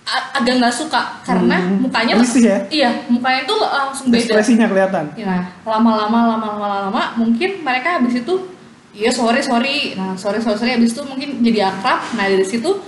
[0.03, 2.57] a- agak nggak suka karena Hmm, mukanya risih ya?
[2.67, 4.21] Iya, mukanya tuh langsung beda.
[4.27, 5.05] Ekspresinya kelihatan.
[5.17, 8.33] Nah, lama-lama lama-lama lama mungkin mereka habis itu
[8.91, 9.95] iya sorry sorry.
[9.95, 12.01] Nah, sorry sorry sorry habis itu mungkin jadi akrab.
[12.13, 12.81] Nah, dari situ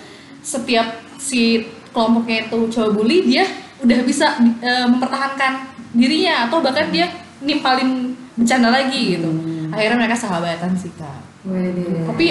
[0.43, 3.45] setiap si kelompoknya itu coba bully dia
[3.84, 7.06] udah bisa eh, mempertahankan dirinya atau bahkan dia
[7.43, 9.29] nimpalin bercanda lagi gitu.
[9.69, 11.21] Akhirnya mereka sahabatan sih, Kak.
[11.45, 12.25] Wih, Tapi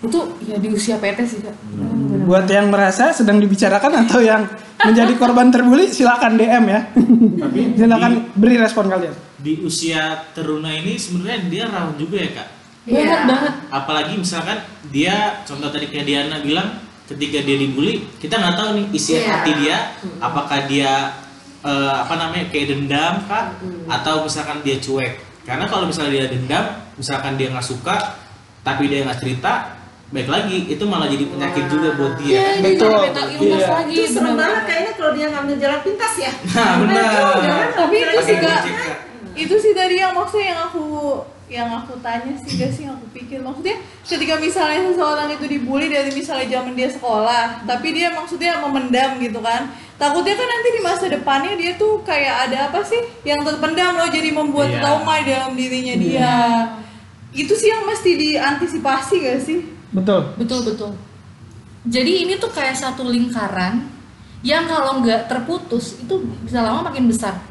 [0.00, 1.54] itu ya di usia PT sih, Kak.
[1.74, 4.46] Hmm, Buat yang merasa sedang dibicarakan atau yang
[4.78, 6.80] menjadi korban terbuli silakan DM ya.
[7.78, 9.14] silakan beri respon kalian.
[9.40, 12.48] Di usia teruna ini sebenarnya dia rawan juga ya kak.
[12.88, 12.96] Iya.
[13.00, 13.52] Banget banget.
[13.72, 14.58] Apalagi misalkan
[14.92, 16.68] dia contoh tadi kayak Diana bilang
[17.10, 19.26] ketika dia dibully kita nggak tahu nih isi Iya.
[19.26, 19.76] hati dia
[20.18, 21.10] apakah dia
[21.60, 25.18] eh, apa namanya kayak dendam kak atau misalkan dia cuek.
[25.42, 27.96] Karena kalau misalnya dia dendam misalkan dia nggak suka
[28.62, 29.76] tapi dia nggak cerita
[30.10, 32.30] baik lagi itu malah jadi penyakit juga buat dia.
[32.30, 32.98] Iya, jadi Betul.
[33.46, 33.66] Iya.
[33.70, 33.94] lagi.
[33.94, 36.32] Itu serem banget kayaknya kalau dia ngambil jalan pintas ya.
[36.54, 38.36] nah benar kan, Tapi itu sih
[39.40, 40.84] itu sih tadi yang maksudnya yang aku
[41.50, 43.74] yang aku tanya sih gak sih yang aku pikir maksudnya
[44.06, 49.42] ketika misalnya seseorang itu dibully dari misalnya zaman dia sekolah tapi dia maksudnya memendam gitu
[49.42, 49.66] kan
[49.98, 54.06] takutnya kan nanti di masa depannya dia tuh kayak ada apa sih yang terpendam loh
[54.06, 54.78] jadi membuat Iya.
[54.78, 56.32] trauma di dalam dirinya dia
[57.34, 59.60] itu sih yang mesti diantisipasi gak sih
[59.90, 60.22] Betul.
[60.38, 60.94] Betul betul.
[61.82, 63.90] Jadi ini tuh kayak satu lingkaran
[64.46, 66.14] yang kalau nggak terputus itu
[66.46, 67.42] bisa lama makin besar.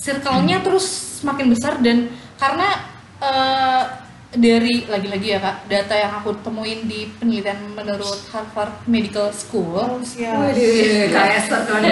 [0.00, 2.08] Circle-nya terus makin besar dan
[2.40, 2.80] karena
[3.22, 3.82] eh,
[4.32, 10.32] dari lagi-lagi ya kak data yang aku temuin di penelitian menurut Harvard Medical School ya.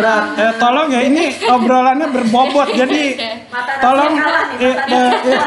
[0.01, 0.25] Berat.
[0.41, 5.41] Eh, tolong ya ini obrolannya berbobot jadi Mata tolong kalah nih, eh, mata eh, eh,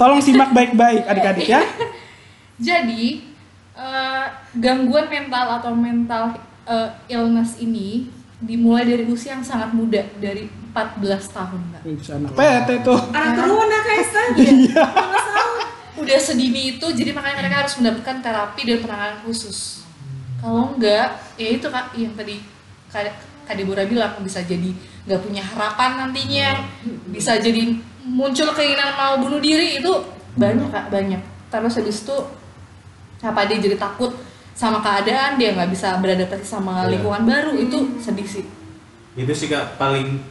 [0.00, 1.60] tolong simak baik-baik adik-adik ya.
[2.72, 3.20] Jadi
[3.76, 8.08] eh, gangguan mental atau mental eh, illness ini
[8.42, 11.82] dimulai dari usia yang sangat muda dari 14 tahun kak.
[11.86, 12.98] Wih, sana PT tuh.
[13.14, 14.26] Anak teruna Kak Esther.
[14.34, 14.84] Iya.
[15.94, 19.86] udah sedini itu jadi makanya mereka harus mendapatkan terapi dan penanganan khusus
[20.42, 22.42] kalau enggak ya itu kak yang tadi
[22.90, 24.72] kak Kak Deborah bilang bisa jadi
[25.04, 26.64] nggak punya harapan nantinya
[27.12, 29.92] bisa jadi muncul keinginan mau bunuh diri itu
[30.34, 31.20] banyak kak banyak
[31.52, 32.16] terus habis itu
[33.24, 34.16] apa dia jadi takut
[34.54, 36.96] sama keadaan dia nggak bisa beradaptasi sama Iya.
[36.96, 38.44] lingkungan baru itu sedih sih
[39.14, 40.22] itu sih kak paling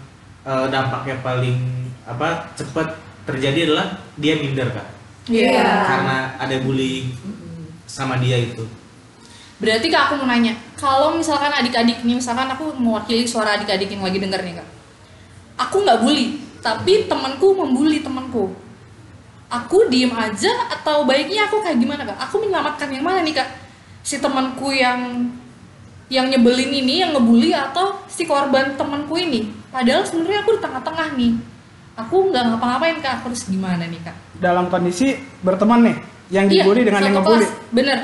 [0.44, 1.60] eh, dampaknya paling
[2.04, 4.88] apa cepat terjadi adalah dia minder kak
[5.28, 5.64] Iya.
[5.88, 7.12] karena ada bullying
[7.86, 8.64] sama dia itu
[9.54, 14.04] Berarti kak aku mau nanya, kalau misalkan adik-adik nih, misalkan aku mewakili suara adik-adik yang
[14.04, 14.68] lagi denger nih kak,
[15.56, 18.52] aku nggak bully, tapi temanku membuli temanku.
[19.48, 22.18] Aku diem aja atau baiknya aku kayak gimana kak?
[22.28, 23.48] Aku menyelamatkan yang mana nih kak?
[24.04, 25.32] Si temanku yang
[26.12, 29.50] yang nyebelin ini, yang ngebully atau si korban temanku ini?
[29.72, 31.34] Padahal sebenarnya aku di tengah-tengah nih.
[31.96, 34.16] Aku nggak ngapa-ngapain kak, aku harus gimana nih kak?
[34.38, 35.96] Dalam kondisi berteman nih,
[36.30, 37.48] yang dibully dengan yang Iya, ngebully.
[37.48, 37.72] kelas.
[37.72, 38.00] Bener.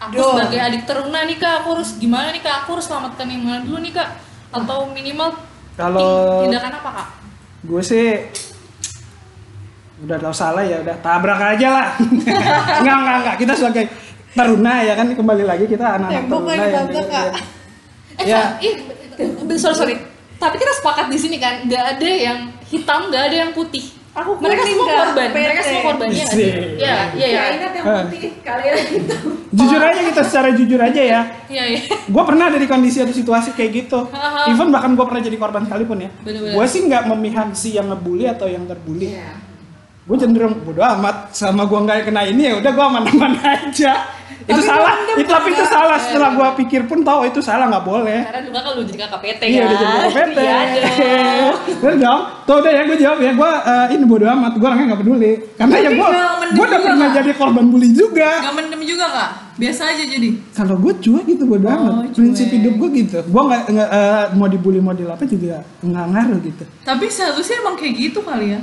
[0.00, 0.30] Aku Duh.
[0.36, 2.54] sebagai adik teruna nih kak, aku harus gimana nih kak?
[2.64, 4.08] Aku harus selamatkan yang mana dulu nih kak?
[4.52, 5.32] Atau minimal
[5.74, 7.08] Kalau tindakan apa kak?
[7.64, 8.28] gue sih
[9.96, 11.86] udah tahu salah ya udah tabrak aja lah.
[12.80, 13.84] enggak enggak enggak kita sebagai
[14.30, 17.32] taruna ya kan kembali lagi kita anak-anak taruna kan yang ditabrak, Kak.
[18.14, 18.54] Eh, Ya.
[19.18, 19.94] Be- sorry sorry.
[20.34, 23.90] Tapi kita sepakat di sini kan, nggak ada yang hitam, nggak ada yang putih.
[24.14, 26.38] Aku mereka semua korban, mereka semua korban ya nggak.
[26.38, 27.26] Iya, iya, iya.
[27.26, 28.02] Ya, ingat yang Eh.
[28.06, 29.16] putih kalian itu.
[29.50, 31.20] jujur aja kita secara jujur aja ya.
[31.48, 31.80] Iya, iya.
[32.06, 34.06] Gue pernah ada di kondisi atau situasi kayak gitu.
[34.46, 36.10] Even bahkan gue pernah jadi korban sekalipun ya.
[36.26, 39.10] Gue sih nggak memihak si yang ngebully atau yang terbully.
[39.10, 39.34] Iya.
[40.04, 43.92] Gue cenderung bodo amat sama gue nggak kena ini ya udah gue aman-aman aja.
[44.36, 44.92] itu Tapi salah.
[44.92, 45.72] berantem Itu tapi itu nggak?
[45.72, 45.96] salah.
[45.96, 48.20] Setelah gue pikir pun tahu itu salah nggak boleh.
[48.22, 49.48] Karena dulu kan lu jadi kakak PT kan?
[49.48, 49.96] Iya udah jadi.
[50.04, 51.56] Iya dong.
[51.80, 52.20] Bener dong.
[52.44, 54.52] Tuh udah ya gue jawab ya gue eh, ini bodo amat.
[54.54, 55.32] Gue orangnya nggak peduli.
[55.56, 58.30] Karena ya Tapi gue nggak mendem gue udah juga, pernah jadi korban bully juga.
[58.42, 59.30] Gak mendem juga kak?
[59.54, 60.28] Biasa aja jadi.
[60.52, 62.12] Kalau gue cuek gitu bodo Oh, amat.
[62.12, 63.18] Prinsip hidup gue gitu.
[63.24, 66.64] Gue nggak nggak, eh, mau dibully mau dilapa juga nggak ngaruh gitu.
[66.84, 68.60] Tapi seharusnya emang kayak gitu kali ya.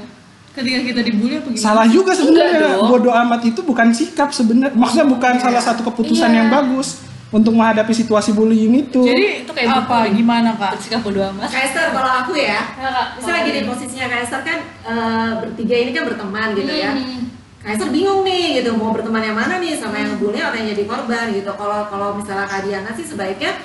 [0.52, 1.64] Ketika kita dibully apa gimana?
[1.64, 2.60] Salah juga sebenarnya.
[2.76, 2.90] dong.
[2.90, 4.76] Bodo amat itu bukan sikap sebenarnya.
[4.76, 6.38] Maksudnya bukan salah satu keputusan Iya.
[6.38, 7.00] yang bagus
[7.32, 9.00] untuk menghadapi situasi bullying itu.
[9.00, 10.04] Jadi Itu kayak apa?
[10.04, 10.20] buku.
[10.20, 10.76] Gimana kak?
[10.76, 11.48] Bersikap bodo amat.
[11.48, 13.08] Esther, kalau aku ya, Ya, Kak.
[13.16, 16.92] misalnya gini posisinya Esther kan eh, bertiga ini kan berteman gitu ya.
[16.92, 17.32] Hmm.
[17.62, 20.84] Esther bingung nih gitu mau berteman yang mana nih sama yang ngebully atau yang jadi
[20.84, 21.52] korban gitu.
[21.54, 23.56] Kalau kalau misalnya Kak Diana sih sebaiknya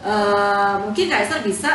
[0.00, 1.70] eh, mungkin Kak Esther bisa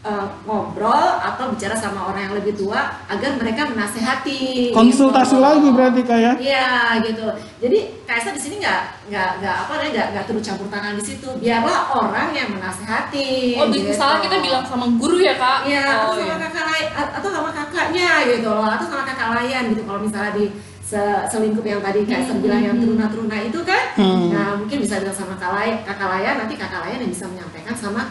[0.00, 4.72] eh, ngobrol atau bicara sama orang yang lebih tua agar mereka menasehati.
[4.72, 5.44] Konsultasi gitu.
[5.44, 6.34] lagi berarti kayak.
[6.40, 6.68] Iya
[7.04, 7.26] gitu.
[7.60, 8.80] Jadi Kaisar di sini nggak
[9.12, 11.28] nggak nggak apa namanya nggak nggak turut campur tangan di situ.
[11.38, 13.60] Biarlah orang yang menasehati.
[13.60, 13.92] Oh, gitu.
[13.92, 15.58] misalnya kita bilang sama guru ya kak?
[15.68, 16.36] Iya, oh, atau sama iya.
[16.48, 19.82] kakak lain atau sama kakaknya gitu loh, atau sama kakak lain gitu.
[19.86, 20.44] Kalau misalnya di
[20.80, 24.32] se- selingkup yang tadi Kaisar bilang yang teruna-teruna itu kan, Hmm.
[24.34, 27.76] nah mungkin bisa bilang sama kakak lain, kakak lain nanti kakak lain yang bisa menyampaikan
[27.78, 28.02] sama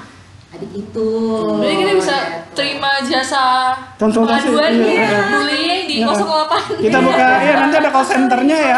[0.50, 1.10] adik itu.
[1.62, 2.58] Jadi kita bisa gitu.
[2.58, 3.70] terima jasa
[4.02, 5.20] Konsultasi, iya, ya, iya.
[5.30, 6.10] bullying di Iya.
[6.10, 6.82] 08.
[6.82, 8.78] Kita buka, ya nanti ada call centernya ya.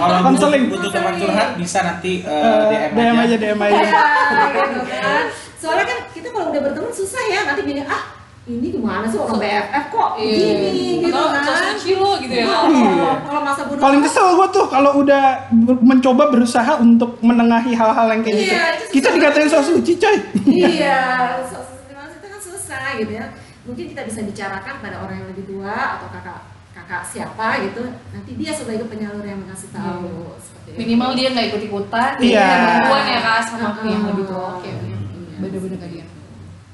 [0.00, 0.64] kalau Konseling.
[0.72, 3.74] butuh, teman curhat bisa nanti eh, Eh, DM, DM aja, aja DM aja.
[3.84, 5.24] Iya, gitu kan.
[5.60, 9.40] Soalnya kan kita kalau udah berteman susah ya nanti gini ah ini gimana sih orang
[9.40, 10.36] BFF kok Iya.
[10.36, 11.40] gini gitu kan.
[11.42, 12.44] sosmed kilo gitu ya.
[12.44, 13.10] Kalau- Iya.
[13.18, 15.22] Kalau masa bodoh Paling kesel gue tuh kalau udah
[15.80, 18.84] mencoba berusaha untuk menengahi hal-hal yang kayak Iya, gitu.
[18.84, 20.16] itu Kita dikatain so suci coy.
[20.46, 21.00] Iya,
[21.50, 23.26] so- gimana sih, itu kan susah gitu ya.
[23.64, 26.38] Mungkin kita bisa bicarakan pada orang yang lebih tua atau kakak
[26.70, 27.80] kakak siapa gitu.
[28.12, 30.36] Nanti dia sebagai penyalur yang mengasih tahu.
[30.36, 30.78] seperti itu.
[30.84, 32.10] Minimal dia nggak ikut ikutan.
[32.20, 32.48] Iya.
[32.76, 34.60] Bantuan ya kak sama aku yang lebih tua.
[34.60, 34.68] Oke.
[35.40, 36.04] Bener-bener kak dia.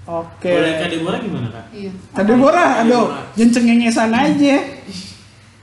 [0.03, 0.51] Oke.
[0.51, 1.91] boleh Kak Deborah gimana kak Iya.
[2.11, 4.57] Kak Deborah, aduh, jangan cengengesan aja.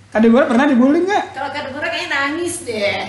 [0.07, 1.23] Kak Deborah pernah dibully nggak?
[1.31, 3.01] Kalau kak Deborah kayaknya nangis deh.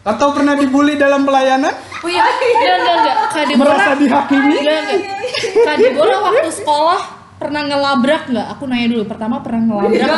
[0.00, 1.74] Atau pernah dibully dalam pelayanan?
[1.74, 3.16] Oh iya, enggak enggak enggak.
[3.28, 3.74] Kak Deborah.
[3.74, 4.54] Merasa dihakimi?
[4.56, 5.00] Enggak enggak.
[5.60, 7.00] Kak Deborah waktu sekolah
[7.38, 8.46] pernah ngelabrak nggak?
[8.56, 9.04] Aku nanya dulu.
[9.04, 10.08] Pertama pernah ngelabrak kan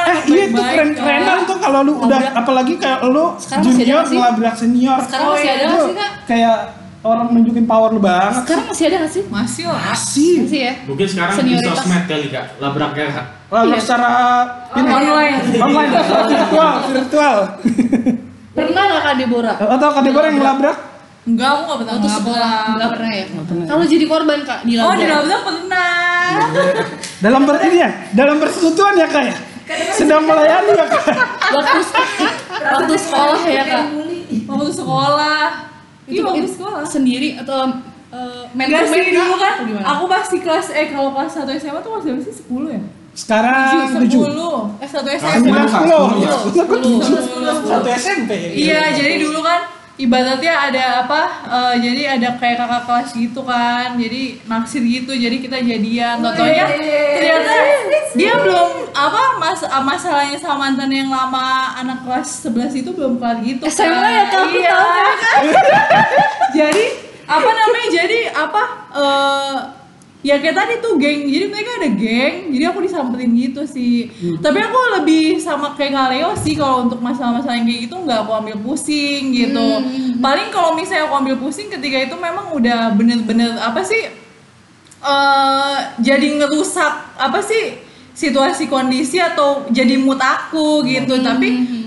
[0.00, 1.48] Eh iya tuh baik-baik, keren-kerenan Kak.
[1.48, 4.98] tuh kalau lu udah apalagi kayak lu Sekarang junior ngelabrak senior.
[5.00, 6.10] Sekarang Oh, masih iya, ada nggak Itu sih kak?
[6.26, 6.58] Kayak
[7.02, 8.44] orang nunjukin power lu banget.
[8.44, 9.22] Sekarang masih ada nggak sih?
[9.26, 9.82] Masih lah.
[9.90, 10.34] Asih.
[10.44, 10.72] Masih ya.
[10.84, 11.76] mungkin sekarang di Senioritas.
[11.78, 13.80] sosmed kali kak labraknya kak Lalu Iya.
[13.80, 14.10] secara
[14.70, 15.36] ini Online.
[15.58, 17.36] online, virtual, virtual.
[18.56, 19.56] Pernah nggak Kak Deborah?
[19.56, 20.76] Atau Kak Deborah yang ngelabrak?
[21.22, 22.74] Enggak, aku gak pernah Waktu sekolah ngelabrak.
[22.76, 23.24] nggak pernah ya?
[23.66, 24.98] Kalau jadi korban kak Oh, dilabrak.
[24.98, 26.30] dilabrak pernah.
[27.24, 29.34] Dalam ber ini ya, dalam persekutuan ya kak ya?
[29.92, 31.04] Sedang melayani ya kak?
[31.50, 31.78] Waktu
[32.74, 33.84] waktu sekolah ya kak.
[34.46, 35.69] Waktu sekolah.
[36.10, 36.82] Iya, Itu waktu itu sekolah.
[36.84, 37.58] sendiri atau
[38.10, 42.04] uh, main, sih dulu kan aku pasti kelas eh kalau kelas 1 SMA tuh kelas
[42.04, 42.80] berapa sih 10 ya?
[43.10, 44.22] Sekarang tujuh.
[44.22, 44.82] 10.
[44.82, 45.70] Eh 1 Sembilan SMA.
[45.70, 46.04] sepuluh.
[46.50, 46.98] Sepuluh.
[47.62, 48.30] Satu SMP.
[48.54, 49.60] Iya, jadi dulu kan
[50.00, 55.36] ibaratnya ada apa eh, jadi ada kayak kakak kelas gitu kan jadi naksir gitu jadi
[55.36, 56.64] kita jadian Totonya
[57.16, 57.52] ternyata
[58.16, 63.38] dia belum apa mas masalahnya sama mantan yang lama anak kelas 11 itu belum kelar
[63.44, 64.10] gitu SMA kan.
[64.10, 64.40] ya, Kak?
[64.40, 65.50] Aku iya tahu,
[66.58, 66.84] jadi
[67.30, 69.79] apa namanya jadi apa eh
[70.20, 74.12] ya kayak tadi tuh geng jadi mereka ada geng jadi aku disamperin gitu sih.
[74.36, 78.28] Tapi aku lebih sama kayak Kak Leo sih kalau untuk masalah-masalah yang kayak gitu nggak
[78.28, 79.68] aku ambil pusing gitu.
[80.20, 84.12] Paling kalau misalnya aku ambil pusing ketika itu memang udah bener-bener apa sih
[85.00, 87.80] eh jadi ngerusak apa sih
[88.12, 91.16] situasi kondisi atau jadi mood aku gitu.
[91.24, 91.79] Tapi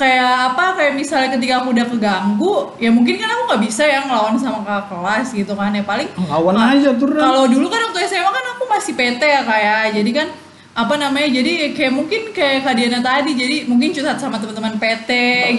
[0.00, 4.00] kayak apa kayak misalnya ketika aku udah keganggu ya mungkin kan aku nggak bisa ya
[4.08, 8.08] ngelawan sama kakak kelas gitu kan ya paling Lawan aja tuh, kalau dulu kan waktu
[8.08, 10.28] SMA kan aku masih PT ya kayak jadi kan
[10.70, 15.10] apa namanya jadi kayak mungkin kayak Kak Diana tadi jadi mungkin curhat sama teman-teman PT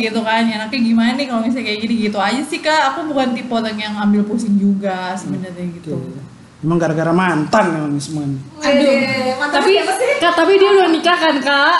[0.02, 1.96] gitu kan ya enaknya gimana nih kalau misalnya kayak gini?
[2.10, 2.96] Gitu aja sih kak.
[2.96, 6.00] Aku bukan tipe orang yang ambil pusing juga sebenarnya gitu.
[6.64, 8.40] Emang gara-gara mantan emang ini semua ini.
[8.64, 8.94] Aduh,
[9.36, 9.72] mantan Tapi?
[10.22, 11.78] Kak, tapi dia udah nikah kan, Kak?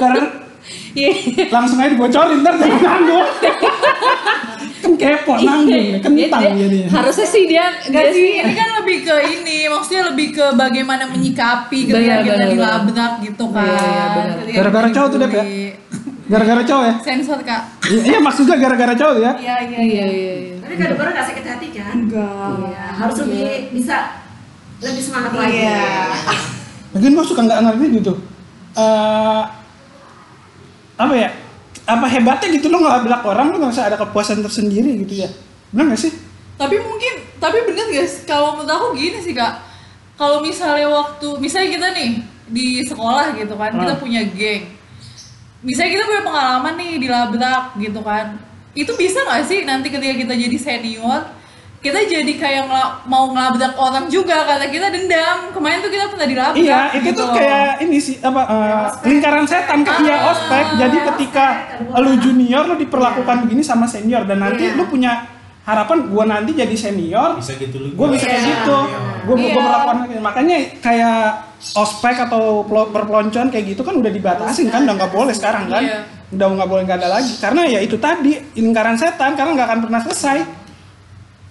[0.00, 0.41] Karena
[0.92, 1.12] Iya.
[1.48, 3.26] langsung aja dibocorin ntar jadi nanggung.
[4.82, 6.88] kan kepo nanggung ya, kentang Dia- dia- jadinya.
[6.92, 11.04] Harusnya sih dia Enggak dia sih, ini kan lebih ke ini, maksudnya lebih ke bagaimana
[11.06, 13.64] menyikapi ketika dilabrak gitu kan.
[13.64, 14.06] Iya,
[14.44, 15.44] iya, Gara-gara kita cowok tuh, Dep, ya?
[16.22, 16.94] Gara-gara cowok ya?
[17.00, 17.62] Sensor kak.
[17.84, 19.32] Iya, iya maksudnya gara-gara cowok ya?
[19.34, 20.54] Iya iya Iya, iya, iya.
[20.60, 21.94] Tapi kadang-kadang gak sakit hati kan?
[21.96, 22.52] Enggak.
[22.64, 23.96] Iya, harus lebih bisa
[24.78, 25.56] lebih semangat lagi.
[25.58, 25.82] Iya.
[26.92, 28.12] Mungkin gue suka nggak ngerti gitu.
[28.74, 29.42] Eh
[30.96, 31.30] apa ya?
[31.82, 35.28] Apa hebatnya gitu lo ngelabrak orang lo nggak ada kepuasan tersendiri gitu ya?
[35.74, 36.12] Benar nggak sih?
[36.56, 39.58] Tapi mungkin, tapi bener guys, kalau menurut aku gini sih kak.
[40.14, 42.10] Kalau misalnya waktu, misalnya kita nih
[42.46, 44.02] di sekolah gitu kan, kita Hmm.
[44.02, 44.70] punya geng.
[45.64, 48.38] Misalnya kita punya pengalaman nih dilabrak gitu kan.
[48.76, 51.26] Itu bisa nggak sih nanti ketika kita jadi senior,
[51.82, 55.50] kita jadi kayak ngela- mau ngelabrak orang juga karena kita dendam.
[55.50, 56.56] Kemarin tuh kita pernah dilabrak.
[56.56, 60.78] Iya, itu gitu tuh kayak ini sih apa eh, lingkaran setan kan iya ospek.
[60.78, 61.46] Jadi ketika
[61.96, 64.78] lu junior lu diperlakukan begini sama senior dan nanti Iya.
[64.78, 65.26] lu punya
[65.62, 68.50] harapan gua nanti jadi senior, bisa gitu lu gue bisa kayak Iya.
[68.52, 68.78] gitu
[69.22, 69.42] gue Iya.
[69.44, 70.18] gue perlakuan kayak gitu.
[70.20, 71.18] makanya kayak
[71.72, 75.78] ospek atau pelo- perpeloncoan kayak gitu kan udah dibatasin kan udah nggak boleh sekarang kan
[75.78, 75.98] Iya.
[76.32, 79.80] udah nggak boleh nggak ada lagi karena ya itu tadi lingkaran setan karena nggak akan
[79.80, 80.38] pernah selesai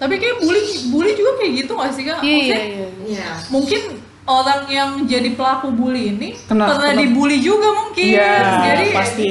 [0.01, 2.19] Tapi kayak bully, bully juga kayak gitu gak sih kak?
[2.19, 2.87] Iya, iya, Maksudnya, iya.
[3.05, 3.29] Iya.
[3.47, 3.81] mungkin
[4.23, 8.05] orang yang jadi pelaku bully ini Kena- pernah kena- dibully juga mungkin.
[8.07, 8.33] Iya,
[8.63, 9.29] Jadi pasti.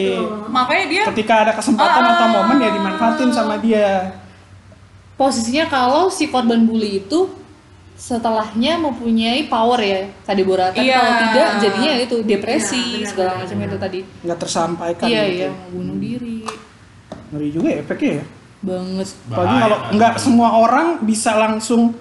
[0.49, 2.13] makanya dia ketika ada kesempatan Ah.
[2.13, 4.15] atau momen ya dimanfaatin sama dia
[5.17, 7.29] Posisinya kalau si korban bully itu
[7.95, 10.97] setelahnya mempunyai power ya tadi Deborah kan Iya.
[10.97, 15.37] kalau tidak jadinya itu depresi Iya, benar, segala macam itu tadi nggak tersampaikan iya gitu.
[15.37, 16.39] iya bunuh diri
[17.29, 18.25] ngeri juga ya efeknya ya
[18.61, 19.91] banget apalagi Bahaya kalau kan.
[19.97, 21.97] nggak semua orang bisa langsung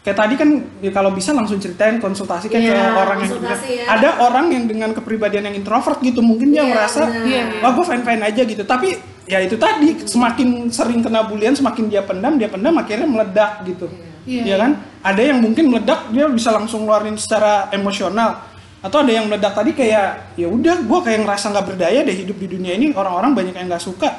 [0.00, 3.84] kayak tadi kan ya kalau bisa langsung ceritain konsultasi kayak ke Iya, orang yang ya.
[3.90, 7.26] ada orang yang dengan kepribadian yang introvert gitu mungkin dia Iya, merasa benar.
[7.26, 7.60] Iya, iya.
[7.60, 8.88] wah gue fine fine aja gitu tapi
[9.24, 13.90] ya itu tadi semakin sering kena bulian semakin dia pendam dia pendam akhirnya meledak gitu
[14.22, 14.42] Iya.
[14.44, 18.42] ya kan ada yang mungkin meledak dia bisa langsung ngeluarin secara emosional
[18.78, 22.36] atau ada yang meledak tadi kayak ya udah gue kayak ngerasa nggak berdaya deh hidup
[22.36, 24.14] di dunia ini orang-orang banyak yang nggak suka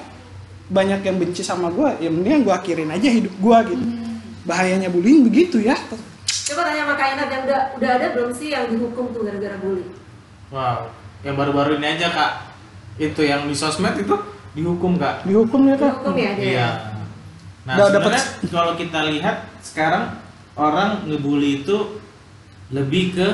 [0.68, 3.86] banyak yang benci sama gue ya mendingan gue akhirin aja hidup gue gitu
[4.44, 5.76] bahayanya bullying begitu ya
[6.48, 9.56] Coba tanya sama Kak Inat yang udah udah ada belum sih yang dihukum tuh gara-gara
[9.58, 9.84] bully?
[10.48, 10.88] wow
[11.20, 12.32] yang baru-baru ini aja kak
[12.96, 14.16] itu yang di sosmed itu
[14.54, 16.48] dihukum kak dihukum ya kak Dihukum ya dia.
[16.48, 16.68] Iya.
[17.64, 20.04] Nah, Udah sebenarnya dapet- kalau kita lihat sekarang
[20.56, 22.00] orang ngebully itu
[22.70, 23.28] lebih ke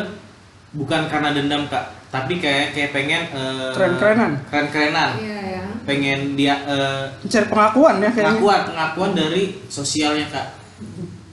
[0.72, 4.32] bukan karena dendam kak, tapi kayak kayak pengen eh, Keren-kerenan.
[4.50, 5.53] keren-kerenan, Iya ya.
[5.84, 10.48] Pengen dia eh, mencari pengakuan ya kayaknya pengakuan pengakuan dari sosialnya kak,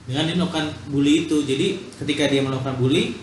[0.05, 1.37] dengan dia melakukan bully itu.
[1.41, 3.15] Jadi ketika dia melakukan bully,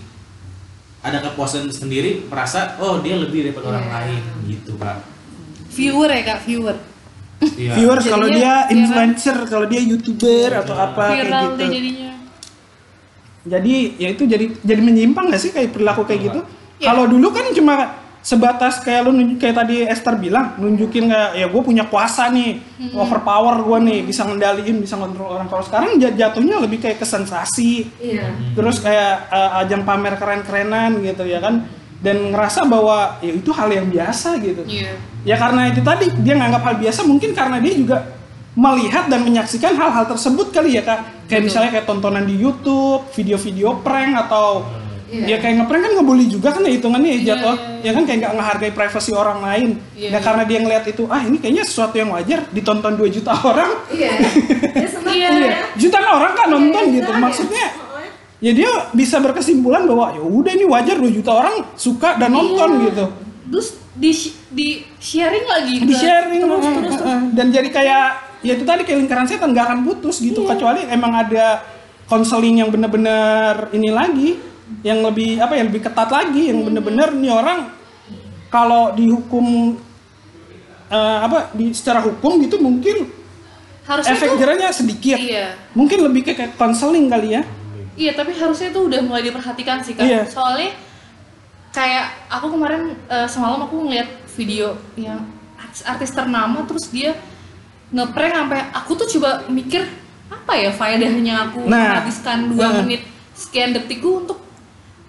[0.99, 3.95] ada kepuasan sendiri, merasa oh dia lebih daripada orang Iya.
[3.95, 4.99] lain gitu kak.
[5.69, 6.77] viewer ya kak viewer
[7.38, 7.73] Iya.
[7.79, 12.11] viewers kalau dia influencer kalau dia youtuber atau apa kayak gitu jadinya
[13.47, 16.41] jadi ya itu jadi jadi menyimpang gak sih kayak perilaku kayak gitu
[16.79, 16.91] Iya.
[16.91, 17.75] kalau dulu kan cuma
[18.29, 22.61] sebatas kayak lu nunjuk kayak tadi Esther bilang nunjukin kayak ya gue punya kuasa nih
[22.93, 25.49] overpower gue nih bisa ngendaliin bisa ngontrol orang.
[25.49, 27.88] Kalau sekarang jat- jatuhnya lebih kayak ke sensasi.
[27.97, 28.29] Iya.
[28.53, 31.64] terus kayak eh, ajang pamer keren-kerenan gitu ya kan?
[32.05, 34.62] Dan ngerasa bahwa ya itu hal yang biasa gitu.
[34.69, 34.93] Iya.
[35.25, 37.96] Ya karena itu tadi dia nganggap hal biasa mungkin karena dia juga
[38.52, 41.00] melihat dan menyaksikan hal-hal tersebut kali ya kak.
[41.33, 44.69] Kayak misalnya kayak tontonan di YouTube video-video prank atau
[45.09, 45.25] Iya.
[45.25, 47.56] Ya kayak ngeprank kan ngebully juga kan ya hitungannya ya Iya, jatuh.
[47.56, 49.69] iya, Ya kan kayak nggak ngehargai privasi orang lain.
[49.96, 50.19] Iya, ya iya.
[50.21, 53.71] karena dia ngeliat itu, ah ini kayaknya sesuatu yang wajar ditonton 2 juta orang.
[53.88, 54.13] Iya.
[55.09, 55.29] Iya.
[55.33, 55.56] Iya, ya.
[55.75, 57.11] jutaan orang kan nonton Iya, gitu.
[57.11, 57.19] iya.
[57.19, 57.65] Maksudnya
[58.38, 62.69] ya dia bisa berkesimpulan bahwa ya udah ini wajar 2 juta orang suka dan nonton
[62.79, 62.85] Iya.
[62.87, 63.04] gitu.
[63.48, 64.13] terus di
[64.52, 67.21] di sharing lagi Di sharing terus terus eh, eh.
[67.33, 68.04] dan jadi kayak
[68.38, 70.54] ya itu tadi kayak lingkaran setan nggak akan putus gitu Iya.
[70.54, 71.65] kecuali emang ada
[72.04, 74.37] konseling yang bener-bener ini lagi
[74.81, 77.73] yang lebih apa ya lebih ketat lagi yang bener-bener nih orang
[78.48, 79.77] kalau dihukum
[80.88, 83.08] eh, apa di secara hukum gitu mungkin
[83.85, 87.44] harusnya efek tuh jerahnya sedikit iya mungkin lebih ke kayak konseling kali ya
[87.98, 90.06] Iya, tapi harusnya itu udah mulai diperhatikan sih kan.
[90.06, 90.23] Iya.
[90.31, 90.71] Soalnya
[91.75, 94.06] kayak aku kemarin eh, semalam aku ngeliat
[94.38, 95.27] video yang
[95.58, 97.19] artis, artis ternama terus dia
[97.90, 99.83] ngeprank sampai aku tuh coba mikir
[100.31, 101.75] apa ya faedahnya aku Nah.
[101.98, 102.75] menghabiskan dua Nah.
[102.87, 103.02] menit
[103.35, 104.38] sekian detikku untuk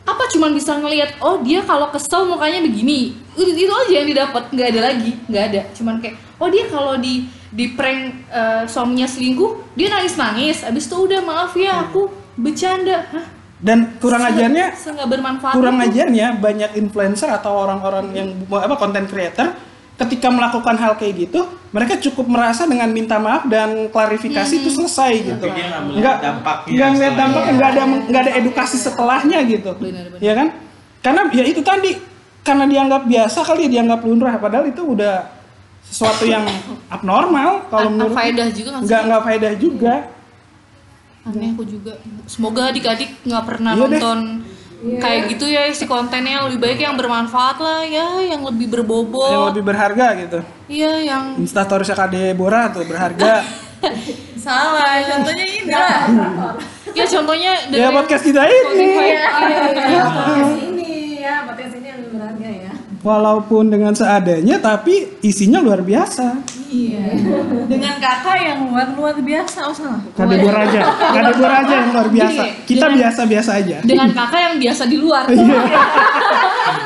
[0.07, 3.15] apa cuman bisa ngelihat oh dia kalau kesel mukanya begini?
[3.35, 5.61] Itu, itu aja yang didapat nggak ada lagi nggak ada.
[5.75, 10.85] Cuman kayak oh dia kalau di di prank eh, suaminya selingkuh dia nangis nangis abis
[10.85, 13.05] itu udah maaf ya aku bercanda.
[13.09, 13.39] Hah?
[13.59, 14.65] dan kurang Se- ajarnya
[15.51, 15.85] kurang itu.
[15.91, 19.51] ajarnya banyak influencer atau orang-orang yang apa content creator
[19.99, 25.11] ketika melakukan hal kayak gitu mereka cukup merasa dengan minta maaf dan klarifikasi itu selesai
[25.21, 25.45] gitu.
[25.51, 29.71] dia nggak melihat nggak dampaknya nggak ngeliat dampaknya nggak ada nggak ada edukasi setelahnya gitu.
[29.77, 30.19] Benar, benar.
[30.23, 30.47] ya kan?
[31.03, 31.91] Karena ya itu tadi
[32.41, 35.27] karena dianggap biasa kali ya dianggap lumrah padahal itu udah
[35.83, 36.47] sesuatu yang
[36.87, 38.87] abnormal kalau menurut faedah juga nggak sih?
[38.87, 39.95] nggak nggak faedah juga.
[41.27, 41.93] Aneh aku juga.
[42.25, 44.01] Semoga adik-adik nggak pernah Iya deh.
[44.79, 48.73] Nonton kayak gitu ya isi kontennya lebih baik yang bermanfaat lah ya yang lebih yang
[48.79, 50.39] berbobot lebih berharga gitu.
[50.71, 53.43] Iya yang instastorynya Kak Deborah tuh berharga.
[54.43, 56.07] Salah, contohnya ini lah.
[56.95, 58.59] ya contohnya ya dari podcast kita ini.
[58.59, 59.09] Spotify.
[59.89, 62.73] Iya, podcast ini ya, podcast ini yang berharga ya.
[63.03, 67.01] walaupun dengan seadanya tapi isinya luar biasa Iya.
[67.65, 69.97] Dengan kakak yang luar luar biasa, oh salah.
[70.11, 74.09] Kak Deborah aja Kak Deborah aja yang luar biasa Gini, kita dengan- biasa-biasa aja dengan
[74.11, 75.59] kakak yang biasa di luar Iya.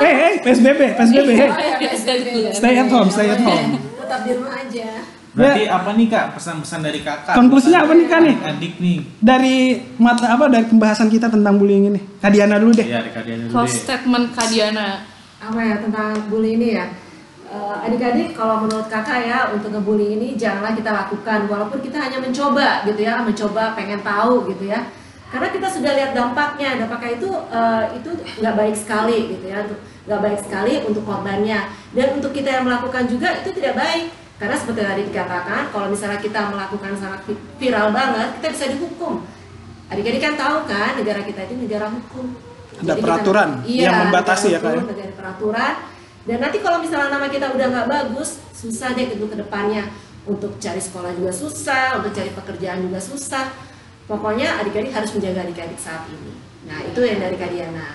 [0.00, 1.50] eh eh PSBB PSBB hey.
[1.76, 2.52] Biasa luar.
[2.54, 4.88] stay at home stay at home Tetap di rumah aja.
[5.30, 7.34] Berarti apa nih kak pesan-pesan dari kakak?
[7.34, 8.34] Konklusinya apa nih, Kak, nih?
[8.46, 8.98] Adik nih.
[9.18, 9.56] dari
[9.96, 13.22] mata apa dari pembahasan kita tentang bullying ini Kak Diana dulu deh Ya, dari Kak
[13.22, 13.82] Diana dulu close deh.
[13.84, 15.02] statement Kadiana
[15.38, 16.86] Apa ya tentang bully ini ya?
[17.54, 22.18] Eh, Adik-adik, kalau menurut kakak ya untuk ngebully ini janganlah kita lakukan, walaupun kita hanya
[22.18, 24.90] mencoba gitu ya, mencoba pengen tahu gitu ya.
[25.30, 28.10] Karena kita sudah lihat dampaknya, dampaknya itu eh, itu
[28.42, 29.62] nggak baik sekali gitu ya,
[30.10, 31.60] nggak baik sekali untuk korbannya
[31.94, 34.10] dan untuk kita yang melakukan juga itu tidak baik.
[34.34, 39.22] Karena seperti tadi dikatakan, kalau misalnya kita melakukan sangat vi- viral banget, kita bisa dihukum.
[39.94, 42.34] Adik-adik kan tahu kan, negara kita itu negara hukum.
[42.74, 44.82] Ada Jadi kita- peraturan iya, yang membatasi ya, Kak, ya?
[44.82, 45.74] negara peraturan.
[46.24, 49.88] Dan nanti kalau misalnya nama kita udah nggak bagus, susah deh untuk ke depannya.
[50.24, 53.52] Untuk cari sekolah juga susah, untuk cari pekerjaan juga susah.
[54.08, 56.32] Pokoknya adik-adik harus menjaga adik-adik saat ini.
[56.64, 57.88] Nah itu yang dari Kak Diana.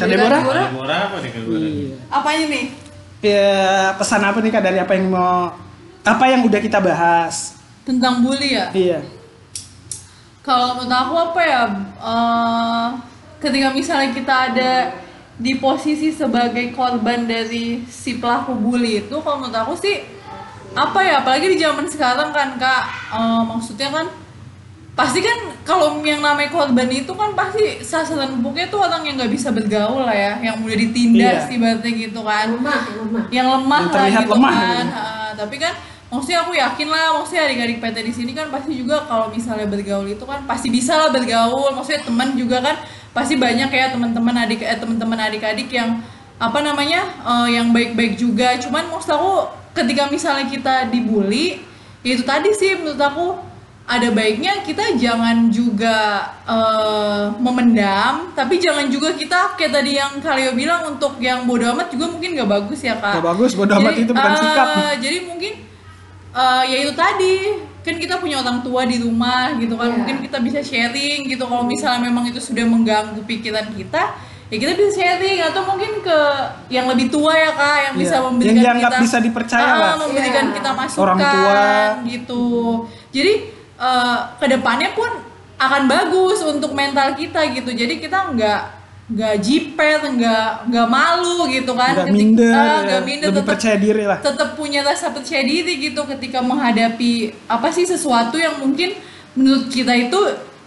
[0.00, 1.42] Kak Deborah Deborah apa nih Kak?
[1.44, 1.96] Iya.
[2.08, 2.64] Apanya nih?
[3.20, 3.52] ya
[4.00, 5.52] pesan apa nih Kak dari apa yang mau
[6.00, 8.72] apa yang udah kita bahas Tentang bully ya?
[8.72, 9.04] iya
[10.40, 11.62] Kalau menurut aku apa ya?
[12.00, 12.86] eh,
[13.44, 14.72] ketika misalnya kita ada
[15.40, 20.04] di posisi sebagai korban dari si pelaku bully itu, kalau menurut aku sih
[20.70, 21.24] apa ya?
[21.24, 24.06] Apalagi di zaman sekarang kan kak, eh, maksudnya kan
[24.90, 29.32] pasti kan kalau yang namanya korban itu kan pasti sasaran empuknya tuh orang yang nggak
[29.32, 31.56] bisa bergaul lah ya, yang mudah ditindas Iya.
[31.56, 33.24] ibaratnya gitu kan Lemah, lemah.
[33.32, 34.68] yang lemah Yang lah terlihat gitu lemah kan.
[34.84, 34.92] gitu.
[34.92, 35.04] Ha,
[35.40, 35.72] tapi kan
[36.10, 40.04] maksudnya aku yakin lah maksudnya adik-adik PT di sini kan pasti juga kalau misalnya bergaul
[40.04, 41.70] itu kan pasti bisa lah bergaul.
[41.72, 42.76] Maksudnya teman juga kan
[43.10, 45.98] pasti banyak ya teman-teman adik eh, teman-teman adik-adik yang
[46.38, 48.56] apa namanya eh, yang baik-baik juga.
[48.58, 51.62] Cuman maksud aku ketika misalnya kita dibully
[52.00, 53.26] ya itu tadi sih menurut aku
[53.90, 60.54] ada baiknya kita jangan juga eh, memendam, tapi jangan juga kita kayak tadi yang Kalio
[60.54, 63.18] bilang untuk yang bodo amat juga mungkin nggak bagus ya kak.
[63.18, 64.68] Nggak bagus, bodo amat itu bukan eh, sikap.
[65.02, 65.52] Jadi mungkin
[66.30, 67.34] eh, ya itu tadi
[67.80, 69.96] kan kita punya orang tua di rumah gitu kan, Iya.
[69.96, 74.02] mungkin kita bisa sharing gitu kalau misalnya memang itu sudah mengganggu pikiran kita.
[74.50, 76.18] Ya kita bisa sharing atau mungkin ke
[76.68, 78.02] yang lebih tua ya kak yang Iya.
[78.02, 79.94] bisa Yang memberikan dianggap kita bisa dipercaya Ah, lah.
[79.96, 80.54] memberikan Iya.
[80.58, 81.62] kita masukan Orang tua.
[82.04, 82.44] gitu.
[83.10, 83.32] Jadi
[83.80, 85.08] eh, ke depannya pun
[85.56, 87.70] akan bagus untuk mental kita gitu.
[87.70, 88.60] Jadi kita nggak
[89.10, 91.98] nggak jiper, nggak nggak malu gitu kan.
[91.98, 92.78] nggak minder, ah, ya.
[92.86, 97.34] nggak minder, lebih tetap percaya diri lah tetap punya rasa percaya diri gitu ketika menghadapi
[97.50, 98.94] apa sih sesuatu yang mungkin
[99.34, 100.20] menurut kita itu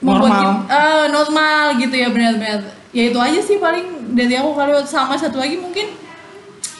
[0.04, 0.44] membuat Normal.
[0.44, 2.60] kita- eh, normal gitu ya benar-benar
[2.92, 5.96] ya itu aja sih paling dari aku kalau sama satu lagi mungkin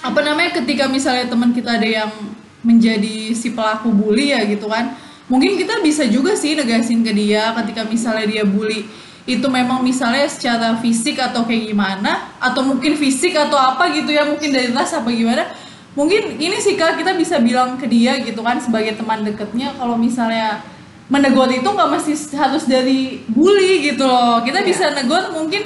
[0.04, 2.12] apa namanya ketika misalnya teman kita ada yang
[2.60, 5.00] menjadi si pelaku bully ya gitu kan
[5.32, 8.84] mungkin kita bisa juga sih negasin ke dia ketika misalnya dia bully
[9.24, 14.28] itu memang misalnya secara fisik atau kayak gimana atau mungkin fisik atau apa gitu ya
[14.28, 15.48] mungkin dari ras apa gimana.
[15.94, 19.94] Mungkin ini sih kak kita bisa bilang ke dia gitu kan sebagai teman deketnya kalau
[19.96, 20.60] misalnya
[21.08, 24.44] menegur itu nggak mesti harus dari bully gitu loh.
[24.44, 25.64] Kita bisa negur mungkin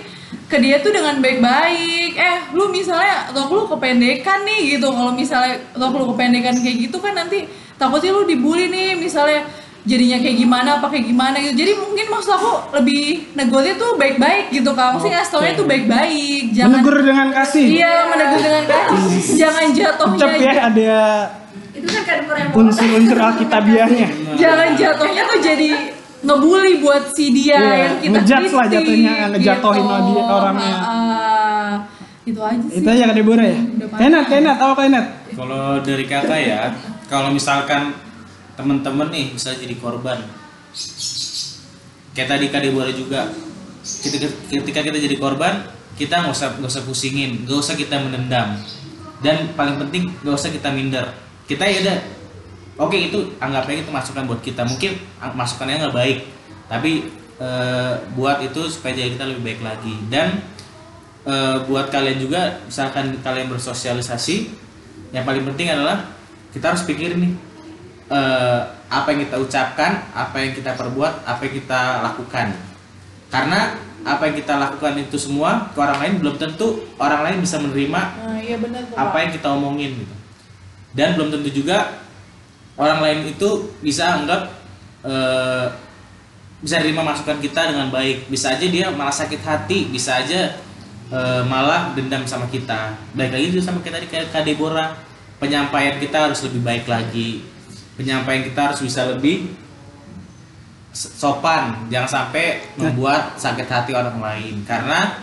[0.51, 2.13] ke dia tuh dengan baik-baik.
[2.13, 4.91] Eh lu misalnya rok lu kependekan nih gitu.
[4.91, 7.49] Kalau misalnya rok lu kependekan kayak gitu kan nanti
[7.79, 8.99] takutnya lu dibully nih.
[8.99, 9.47] Misalnya
[9.87, 14.51] jadinya kayak gimana apa kayak gimana gitu jadi mungkin maksud aku lebih negurnya tuh baik-baik
[14.51, 17.65] gitu kak maksudnya ngasih taunya tuh baik-baik jangan Menegur dengan kasih.
[17.65, 20.99] iya menegur dengan kasih jangan jatuhnya Ucap ya ada
[21.71, 24.07] Itu kan kadang unsur-unsur alkitabiahnya.
[24.35, 25.69] jangan jatuhnya tuh jadi
[26.19, 30.05] ngebully buat si dia Iya, yang kita ngejudge lah jatuhnya, ngejatuhin gitu.
[30.09, 30.75] dia orangnya.
[30.75, 31.73] Ah,
[32.25, 33.59] itu aja sih Itu aja Kak Deborah ya.
[33.95, 35.05] Kenat, Kenat, apa Kenat?
[35.31, 36.61] Kalau dari kakak ya,
[37.05, 37.93] kalau misalkan
[38.57, 40.17] temen-temen nih bisa jadi korban,
[42.17, 43.29] kayak tadi Kak Deborah juga,
[43.85, 48.57] ketika, kita jadi korban, kita nggak usah nggak usah pusingin, nggak usah kita menendam,
[49.21, 51.05] dan paling penting nggak usah kita minder.
[51.45, 51.97] Kita ya udah,
[52.81, 56.17] oke itu anggapnya itu masukan buat kita, mungkin ang- masukannya nggak baik,
[56.65, 59.93] tapi eh, buat itu supaya jadi kita lebih baik lagi.
[60.09, 60.41] Dan
[61.29, 64.65] eh, buat kalian juga misalkan kalian bersosialisasi
[65.13, 66.09] yang paling penting adalah
[66.51, 67.31] kita harus pikir nih
[68.07, 72.47] eh, apa yang kita ucapkan apa yang kita perbuat apa yang kita lakukan.
[73.27, 73.75] Karena
[74.07, 78.01] apa yang kita lakukan itu semua ke orang lain belum tentu orang lain bisa menerima
[78.23, 80.15] nah, iya benar tuh apa yang kita omongin gitu.
[80.95, 81.99] Dan belum tentu juga
[82.79, 84.55] orang lain itu bisa anggap
[85.03, 85.67] eh,
[86.63, 88.31] bisa terima masukan kita dengan baik.
[88.31, 90.55] Bisa aja dia malah sakit hati bisa aja
[91.11, 92.95] eh, malah dendam sama kita.
[93.11, 94.95] Baik lagi juga sama kita tadi kayak Kak Deborah.
[95.37, 97.56] Penyampaian kita harus lebih baik lagi
[97.97, 99.51] penyampaian kita harus bisa lebih
[100.93, 105.21] sopan jangan sampai membuat sakit hati orang lain karena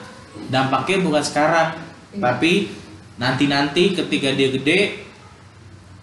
[0.50, 1.78] dampaknya bukan sekarang
[2.18, 2.70] tapi
[3.18, 4.78] nanti-nanti ketika dia gede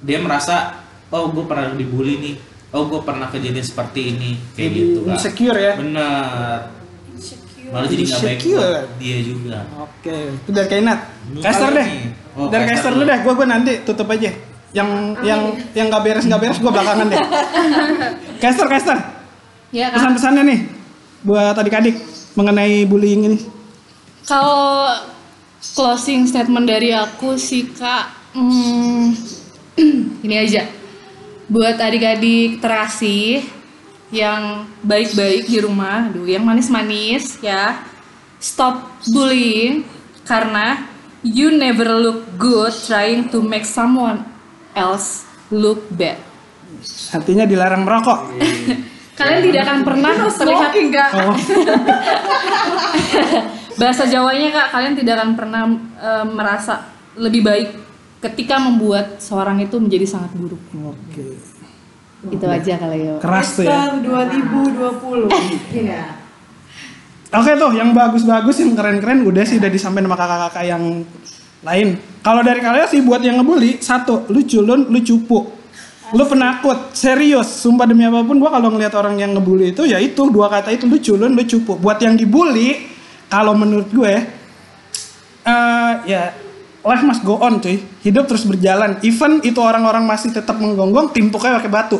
[0.01, 2.35] dia merasa oh gue pernah dibully nih
[2.71, 5.11] oh gue pernah kejadian seperti ini kayak Jadi gitu Kak.
[5.15, 5.73] insecure ya.
[5.75, 6.59] bener
[7.15, 7.69] Insecure.
[7.71, 10.67] malah jadi nggak baik buat dia juga Oke, itu dari
[11.39, 11.87] Caster kali deh.
[12.33, 13.03] Oh, dari caster Caster dulu.
[13.05, 14.31] lu deh, gua gua nanti tutup aja.
[14.71, 14.89] Yang
[15.27, 15.41] yang
[15.75, 17.19] yang nggak beres nggak beres gua belakangan deh.
[18.43, 18.97] Caster, Caster.
[19.71, 20.15] Ya kan?
[20.15, 20.59] Pesan-pesannya nih
[21.23, 21.95] buat adik-adik
[22.35, 23.39] mengenai bullying ini.
[24.23, 24.95] Kalau
[25.75, 29.11] closing statement dari aku sih kak, hmm,
[30.25, 30.67] ini aja.
[31.51, 33.43] Buat adik-adik terasih
[34.11, 37.83] yang baik-baik di rumah, aduh, yang manis-manis ya,
[38.39, 39.83] stop bullying
[40.23, 40.87] karena
[41.23, 44.23] you never look good trying to make someone
[44.77, 46.19] else look bad.
[47.11, 48.19] Artinya dilarang merokok.
[49.19, 51.09] Kalian tidak akan pernah terlihat Kak.
[51.13, 51.35] Oh,
[53.81, 55.63] bahasa Jawanya kak kalian tidak akan pernah
[55.97, 57.69] eh, merasa lebih baik
[58.21, 61.25] ketika membuat seorang itu menjadi sangat buruk oke.
[62.29, 63.69] itu aja kali ya Keras tuh ya.
[63.89, 65.25] Star 2020
[65.81, 66.03] Iya.
[67.31, 70.83] Oke tuh, yang bagus-bagus, yang keren-keren udah sih udah disampaikan sama kakak-kakak yang
[71.63, 71.95] lain.
[72.21, 75.39] Kalau dari kalian sih buat yang ngebully, satu, lu culun, lu cupu.
[76.11, 79.95] Lu penakut, serius, sumpah demi apa pun gua kalau ngelihat orang yang ngebully itu ya
[79.95, 81.79] itu dua kata itu lu culun, lu cupu.
[81.79, 82.87] Buat yang dibully,
[83.31, 84.13] kalau menurut gue
[85.41, 86.35] eh ya
[86.85, 87.79] life must go on cuy.
[88.05, 88.99] Hidup terus berjalan.
[89.01, 91.97] Even itu orang-orang masih tetap menggonggong, timpuknya pakai batu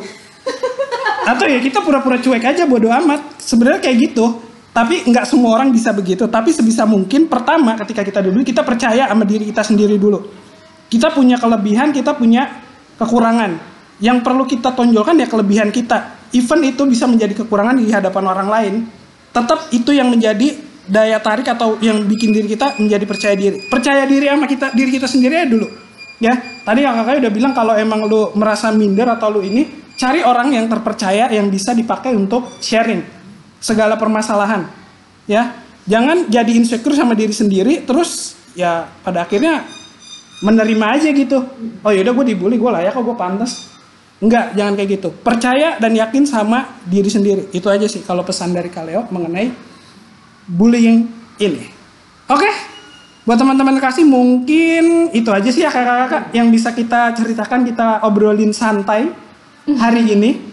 [1.21, 4.41] atau ya kita pura-pura cuek aja bodo amat sebenarnya kayak gitu
[4.71, 6.31] tapi nggak semua orang bisa begitu.
[6.31, 10.23] Tapi sebisa mungkin pertama ketika kita dulu kita percaya sama diri kita sendiri dulu.
[10.87, 12.47] Kita punya kelebihan kita punya
[12.95, 13.71] kekurangan.
[14.01, 16.23] Yang perlu kita tonjolkan ya kelebihan kita.
[16.31, 18.75] Even itu bisa menjadi kekurangan di hadapan orang lain
[19.31, 23.67] tetap itu yang menjadi daya tarik atau yang bikin diri kita menjadi percaya diri.
[23.67, 25.67] Percaya diri sama kita diri kita sendiri ya dulu
[26.23, 26.33] ya.
[26.63, 29.67] Tadi kakaknya udah bilang kalau emang lu merasa minder atau lu ini
[29.99, 33.20] cari orang yang terpercaya yang bisa dipakai untuk sharing
[33.61, 34.67] segala permasalahan
[35.29, 35.55] ya.
[35.85, 39.65] Jangan jadi insecure sama diri sendiri terus ya pada akhirnya
[40.41, 41.41] menerima aja gitu.
[41.85, 43.71] Oh yaudah gue dibully gue layak kok gue pantas.
[44.21, 45.09] Enggak jangan kayak gitu.
[45.09, 47.49] Percaya dan yakin sama diri sendiri.
[47.49, 49.49] Itu aja sih kalau pesan dari Kaleo mengenai
[50.45, 51.09] bullying
[51.41, 51.65] ini.
[52.29, 52.49] Oke?
[53.25, 58.49] Buat teman-teman kasih mungkin itu aja sih ya kakak-kakak yang bisa kita ceritakan kita obrolin
[58.49, 59.13] santai
[59.77, 60.50] hari ini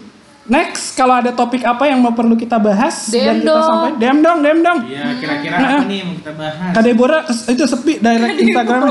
[0.49, 3.63] Next, kalau ada topik apa yang mau perlu kita bahas DM dan kita dong.
[3.63, 4.79] sampai DM dong, DM dong.
[4.83, 5.69] Iya, kira-kira Nah.
[5.71, 6.71] apa nih yang mau kita bahas?
[6.71, 8.81] Kak Deborah kes- itu sepi direct Instagram.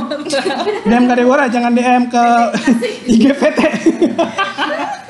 [0.85, 2.25] DM Kak Deborah jangan DM ke
[3.13, 3.61] IGPT.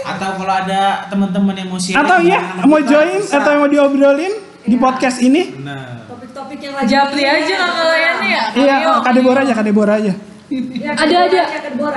[0.01, 4.33] Atau kalau ada teman-teman yang mau share atau iya mau join atau yang mau diobrolin
[4.63, 4.81] di Iya.
[4.81, 5.53] podcast ini.
[5.59, 8.43] Nah, Topik-topik yang lagi Japri aja lah kalian ya.
[8.55, 10.13] Iya, Kak Deborah aja, Kak Deborah aja.
[10.49, 11.43] Ya, Ada ada.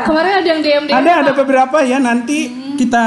[0.04, 0.91] Kemarin ada yang DM DM.
[0.93, 3.06] Ada ada beberapa ya nanti kita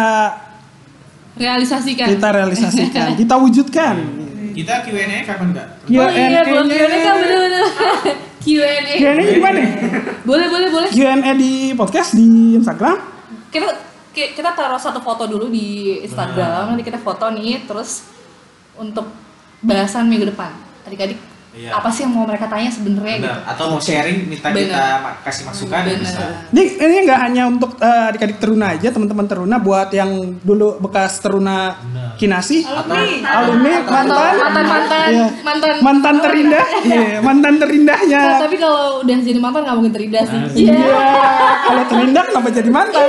[1.35, 2.07] realisasikan.
[2.09, 3.95] kita realisasikan, kita wujudkan.
[4.53, 5.67] kita Q&A kapan Kak?
[5.85, 6.67] Oh iya, belum.
[6.69, 7.65] Q&A kan bener-bener.
[8.39, 8.71] Q&A.
[8.95, 9.61] Q&A gimana?
[10.23, 10.89] Boleh, boleh, boleh.
[10.89, 12.97] Q&A di podcast di Instagram.
[13.51, 13.67] Kita
[14.11, 18.07] ki- kita taruh satu foto dulu di Instagram, nanti kita foto nih, terus
[18.75, 19.11] untuk
[19.59, 20.55] bahasan minggu depan.
[20.85, 21.19] Adik-adik,
[21.55, 21.71] Iya.
[21.71, 23.31] apa sih yang mau mereka tanya sebenarnya gitu?
[23.47, 24.59] Atau mau sharing minta Benar.
[24.59, 24.85] kita
[25.23, 26.03] kasih masukan ya Bener.
[26.03, 26.23] bisa.
[26.51, 31.19] Ini ini nggak hanya untuk eh, adik-adik teruna aja, teman-teman teruna buat yang dulu bekas
[31.19, 32.19] teruna Benar.
[32.19, 33.07] kinasi, Alumni.
[33.25, 35.27] alumni, mantan, mantan mantan Iya.
[35.41, 38.23] mantan mantan terindah, iya, mantan terindahnya.
[38.27, 40.41] Oh, tapi kalau udah jadi mantan nggak mungkin terindah sih.
[40.65, 40.75] Iya,
[41.63, 43.09] kalau terindah kenapa jadi mantan?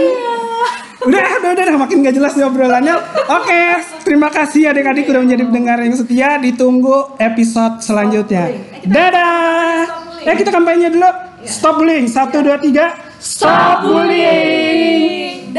[1.06, 2.96] Udah, udah, udah, udah, makin gak jelas nih obrolannya.
[3.30, 3.64] Oke,
[4.02, 6.42] terima kasih adik-adik udah menjadi pendengar yang setia.
[6.42, 8.50] Ditunggu episode selanjutnya.
[8.90, 9.86] Dadah.
[10.26, 11.10] Eh kita kampanye dulu.
[11.46, 12.10] Stop bullying.
[12.10, 12.98] Satu, dua, tiga.
[13.22, 15.54] Stop bullying.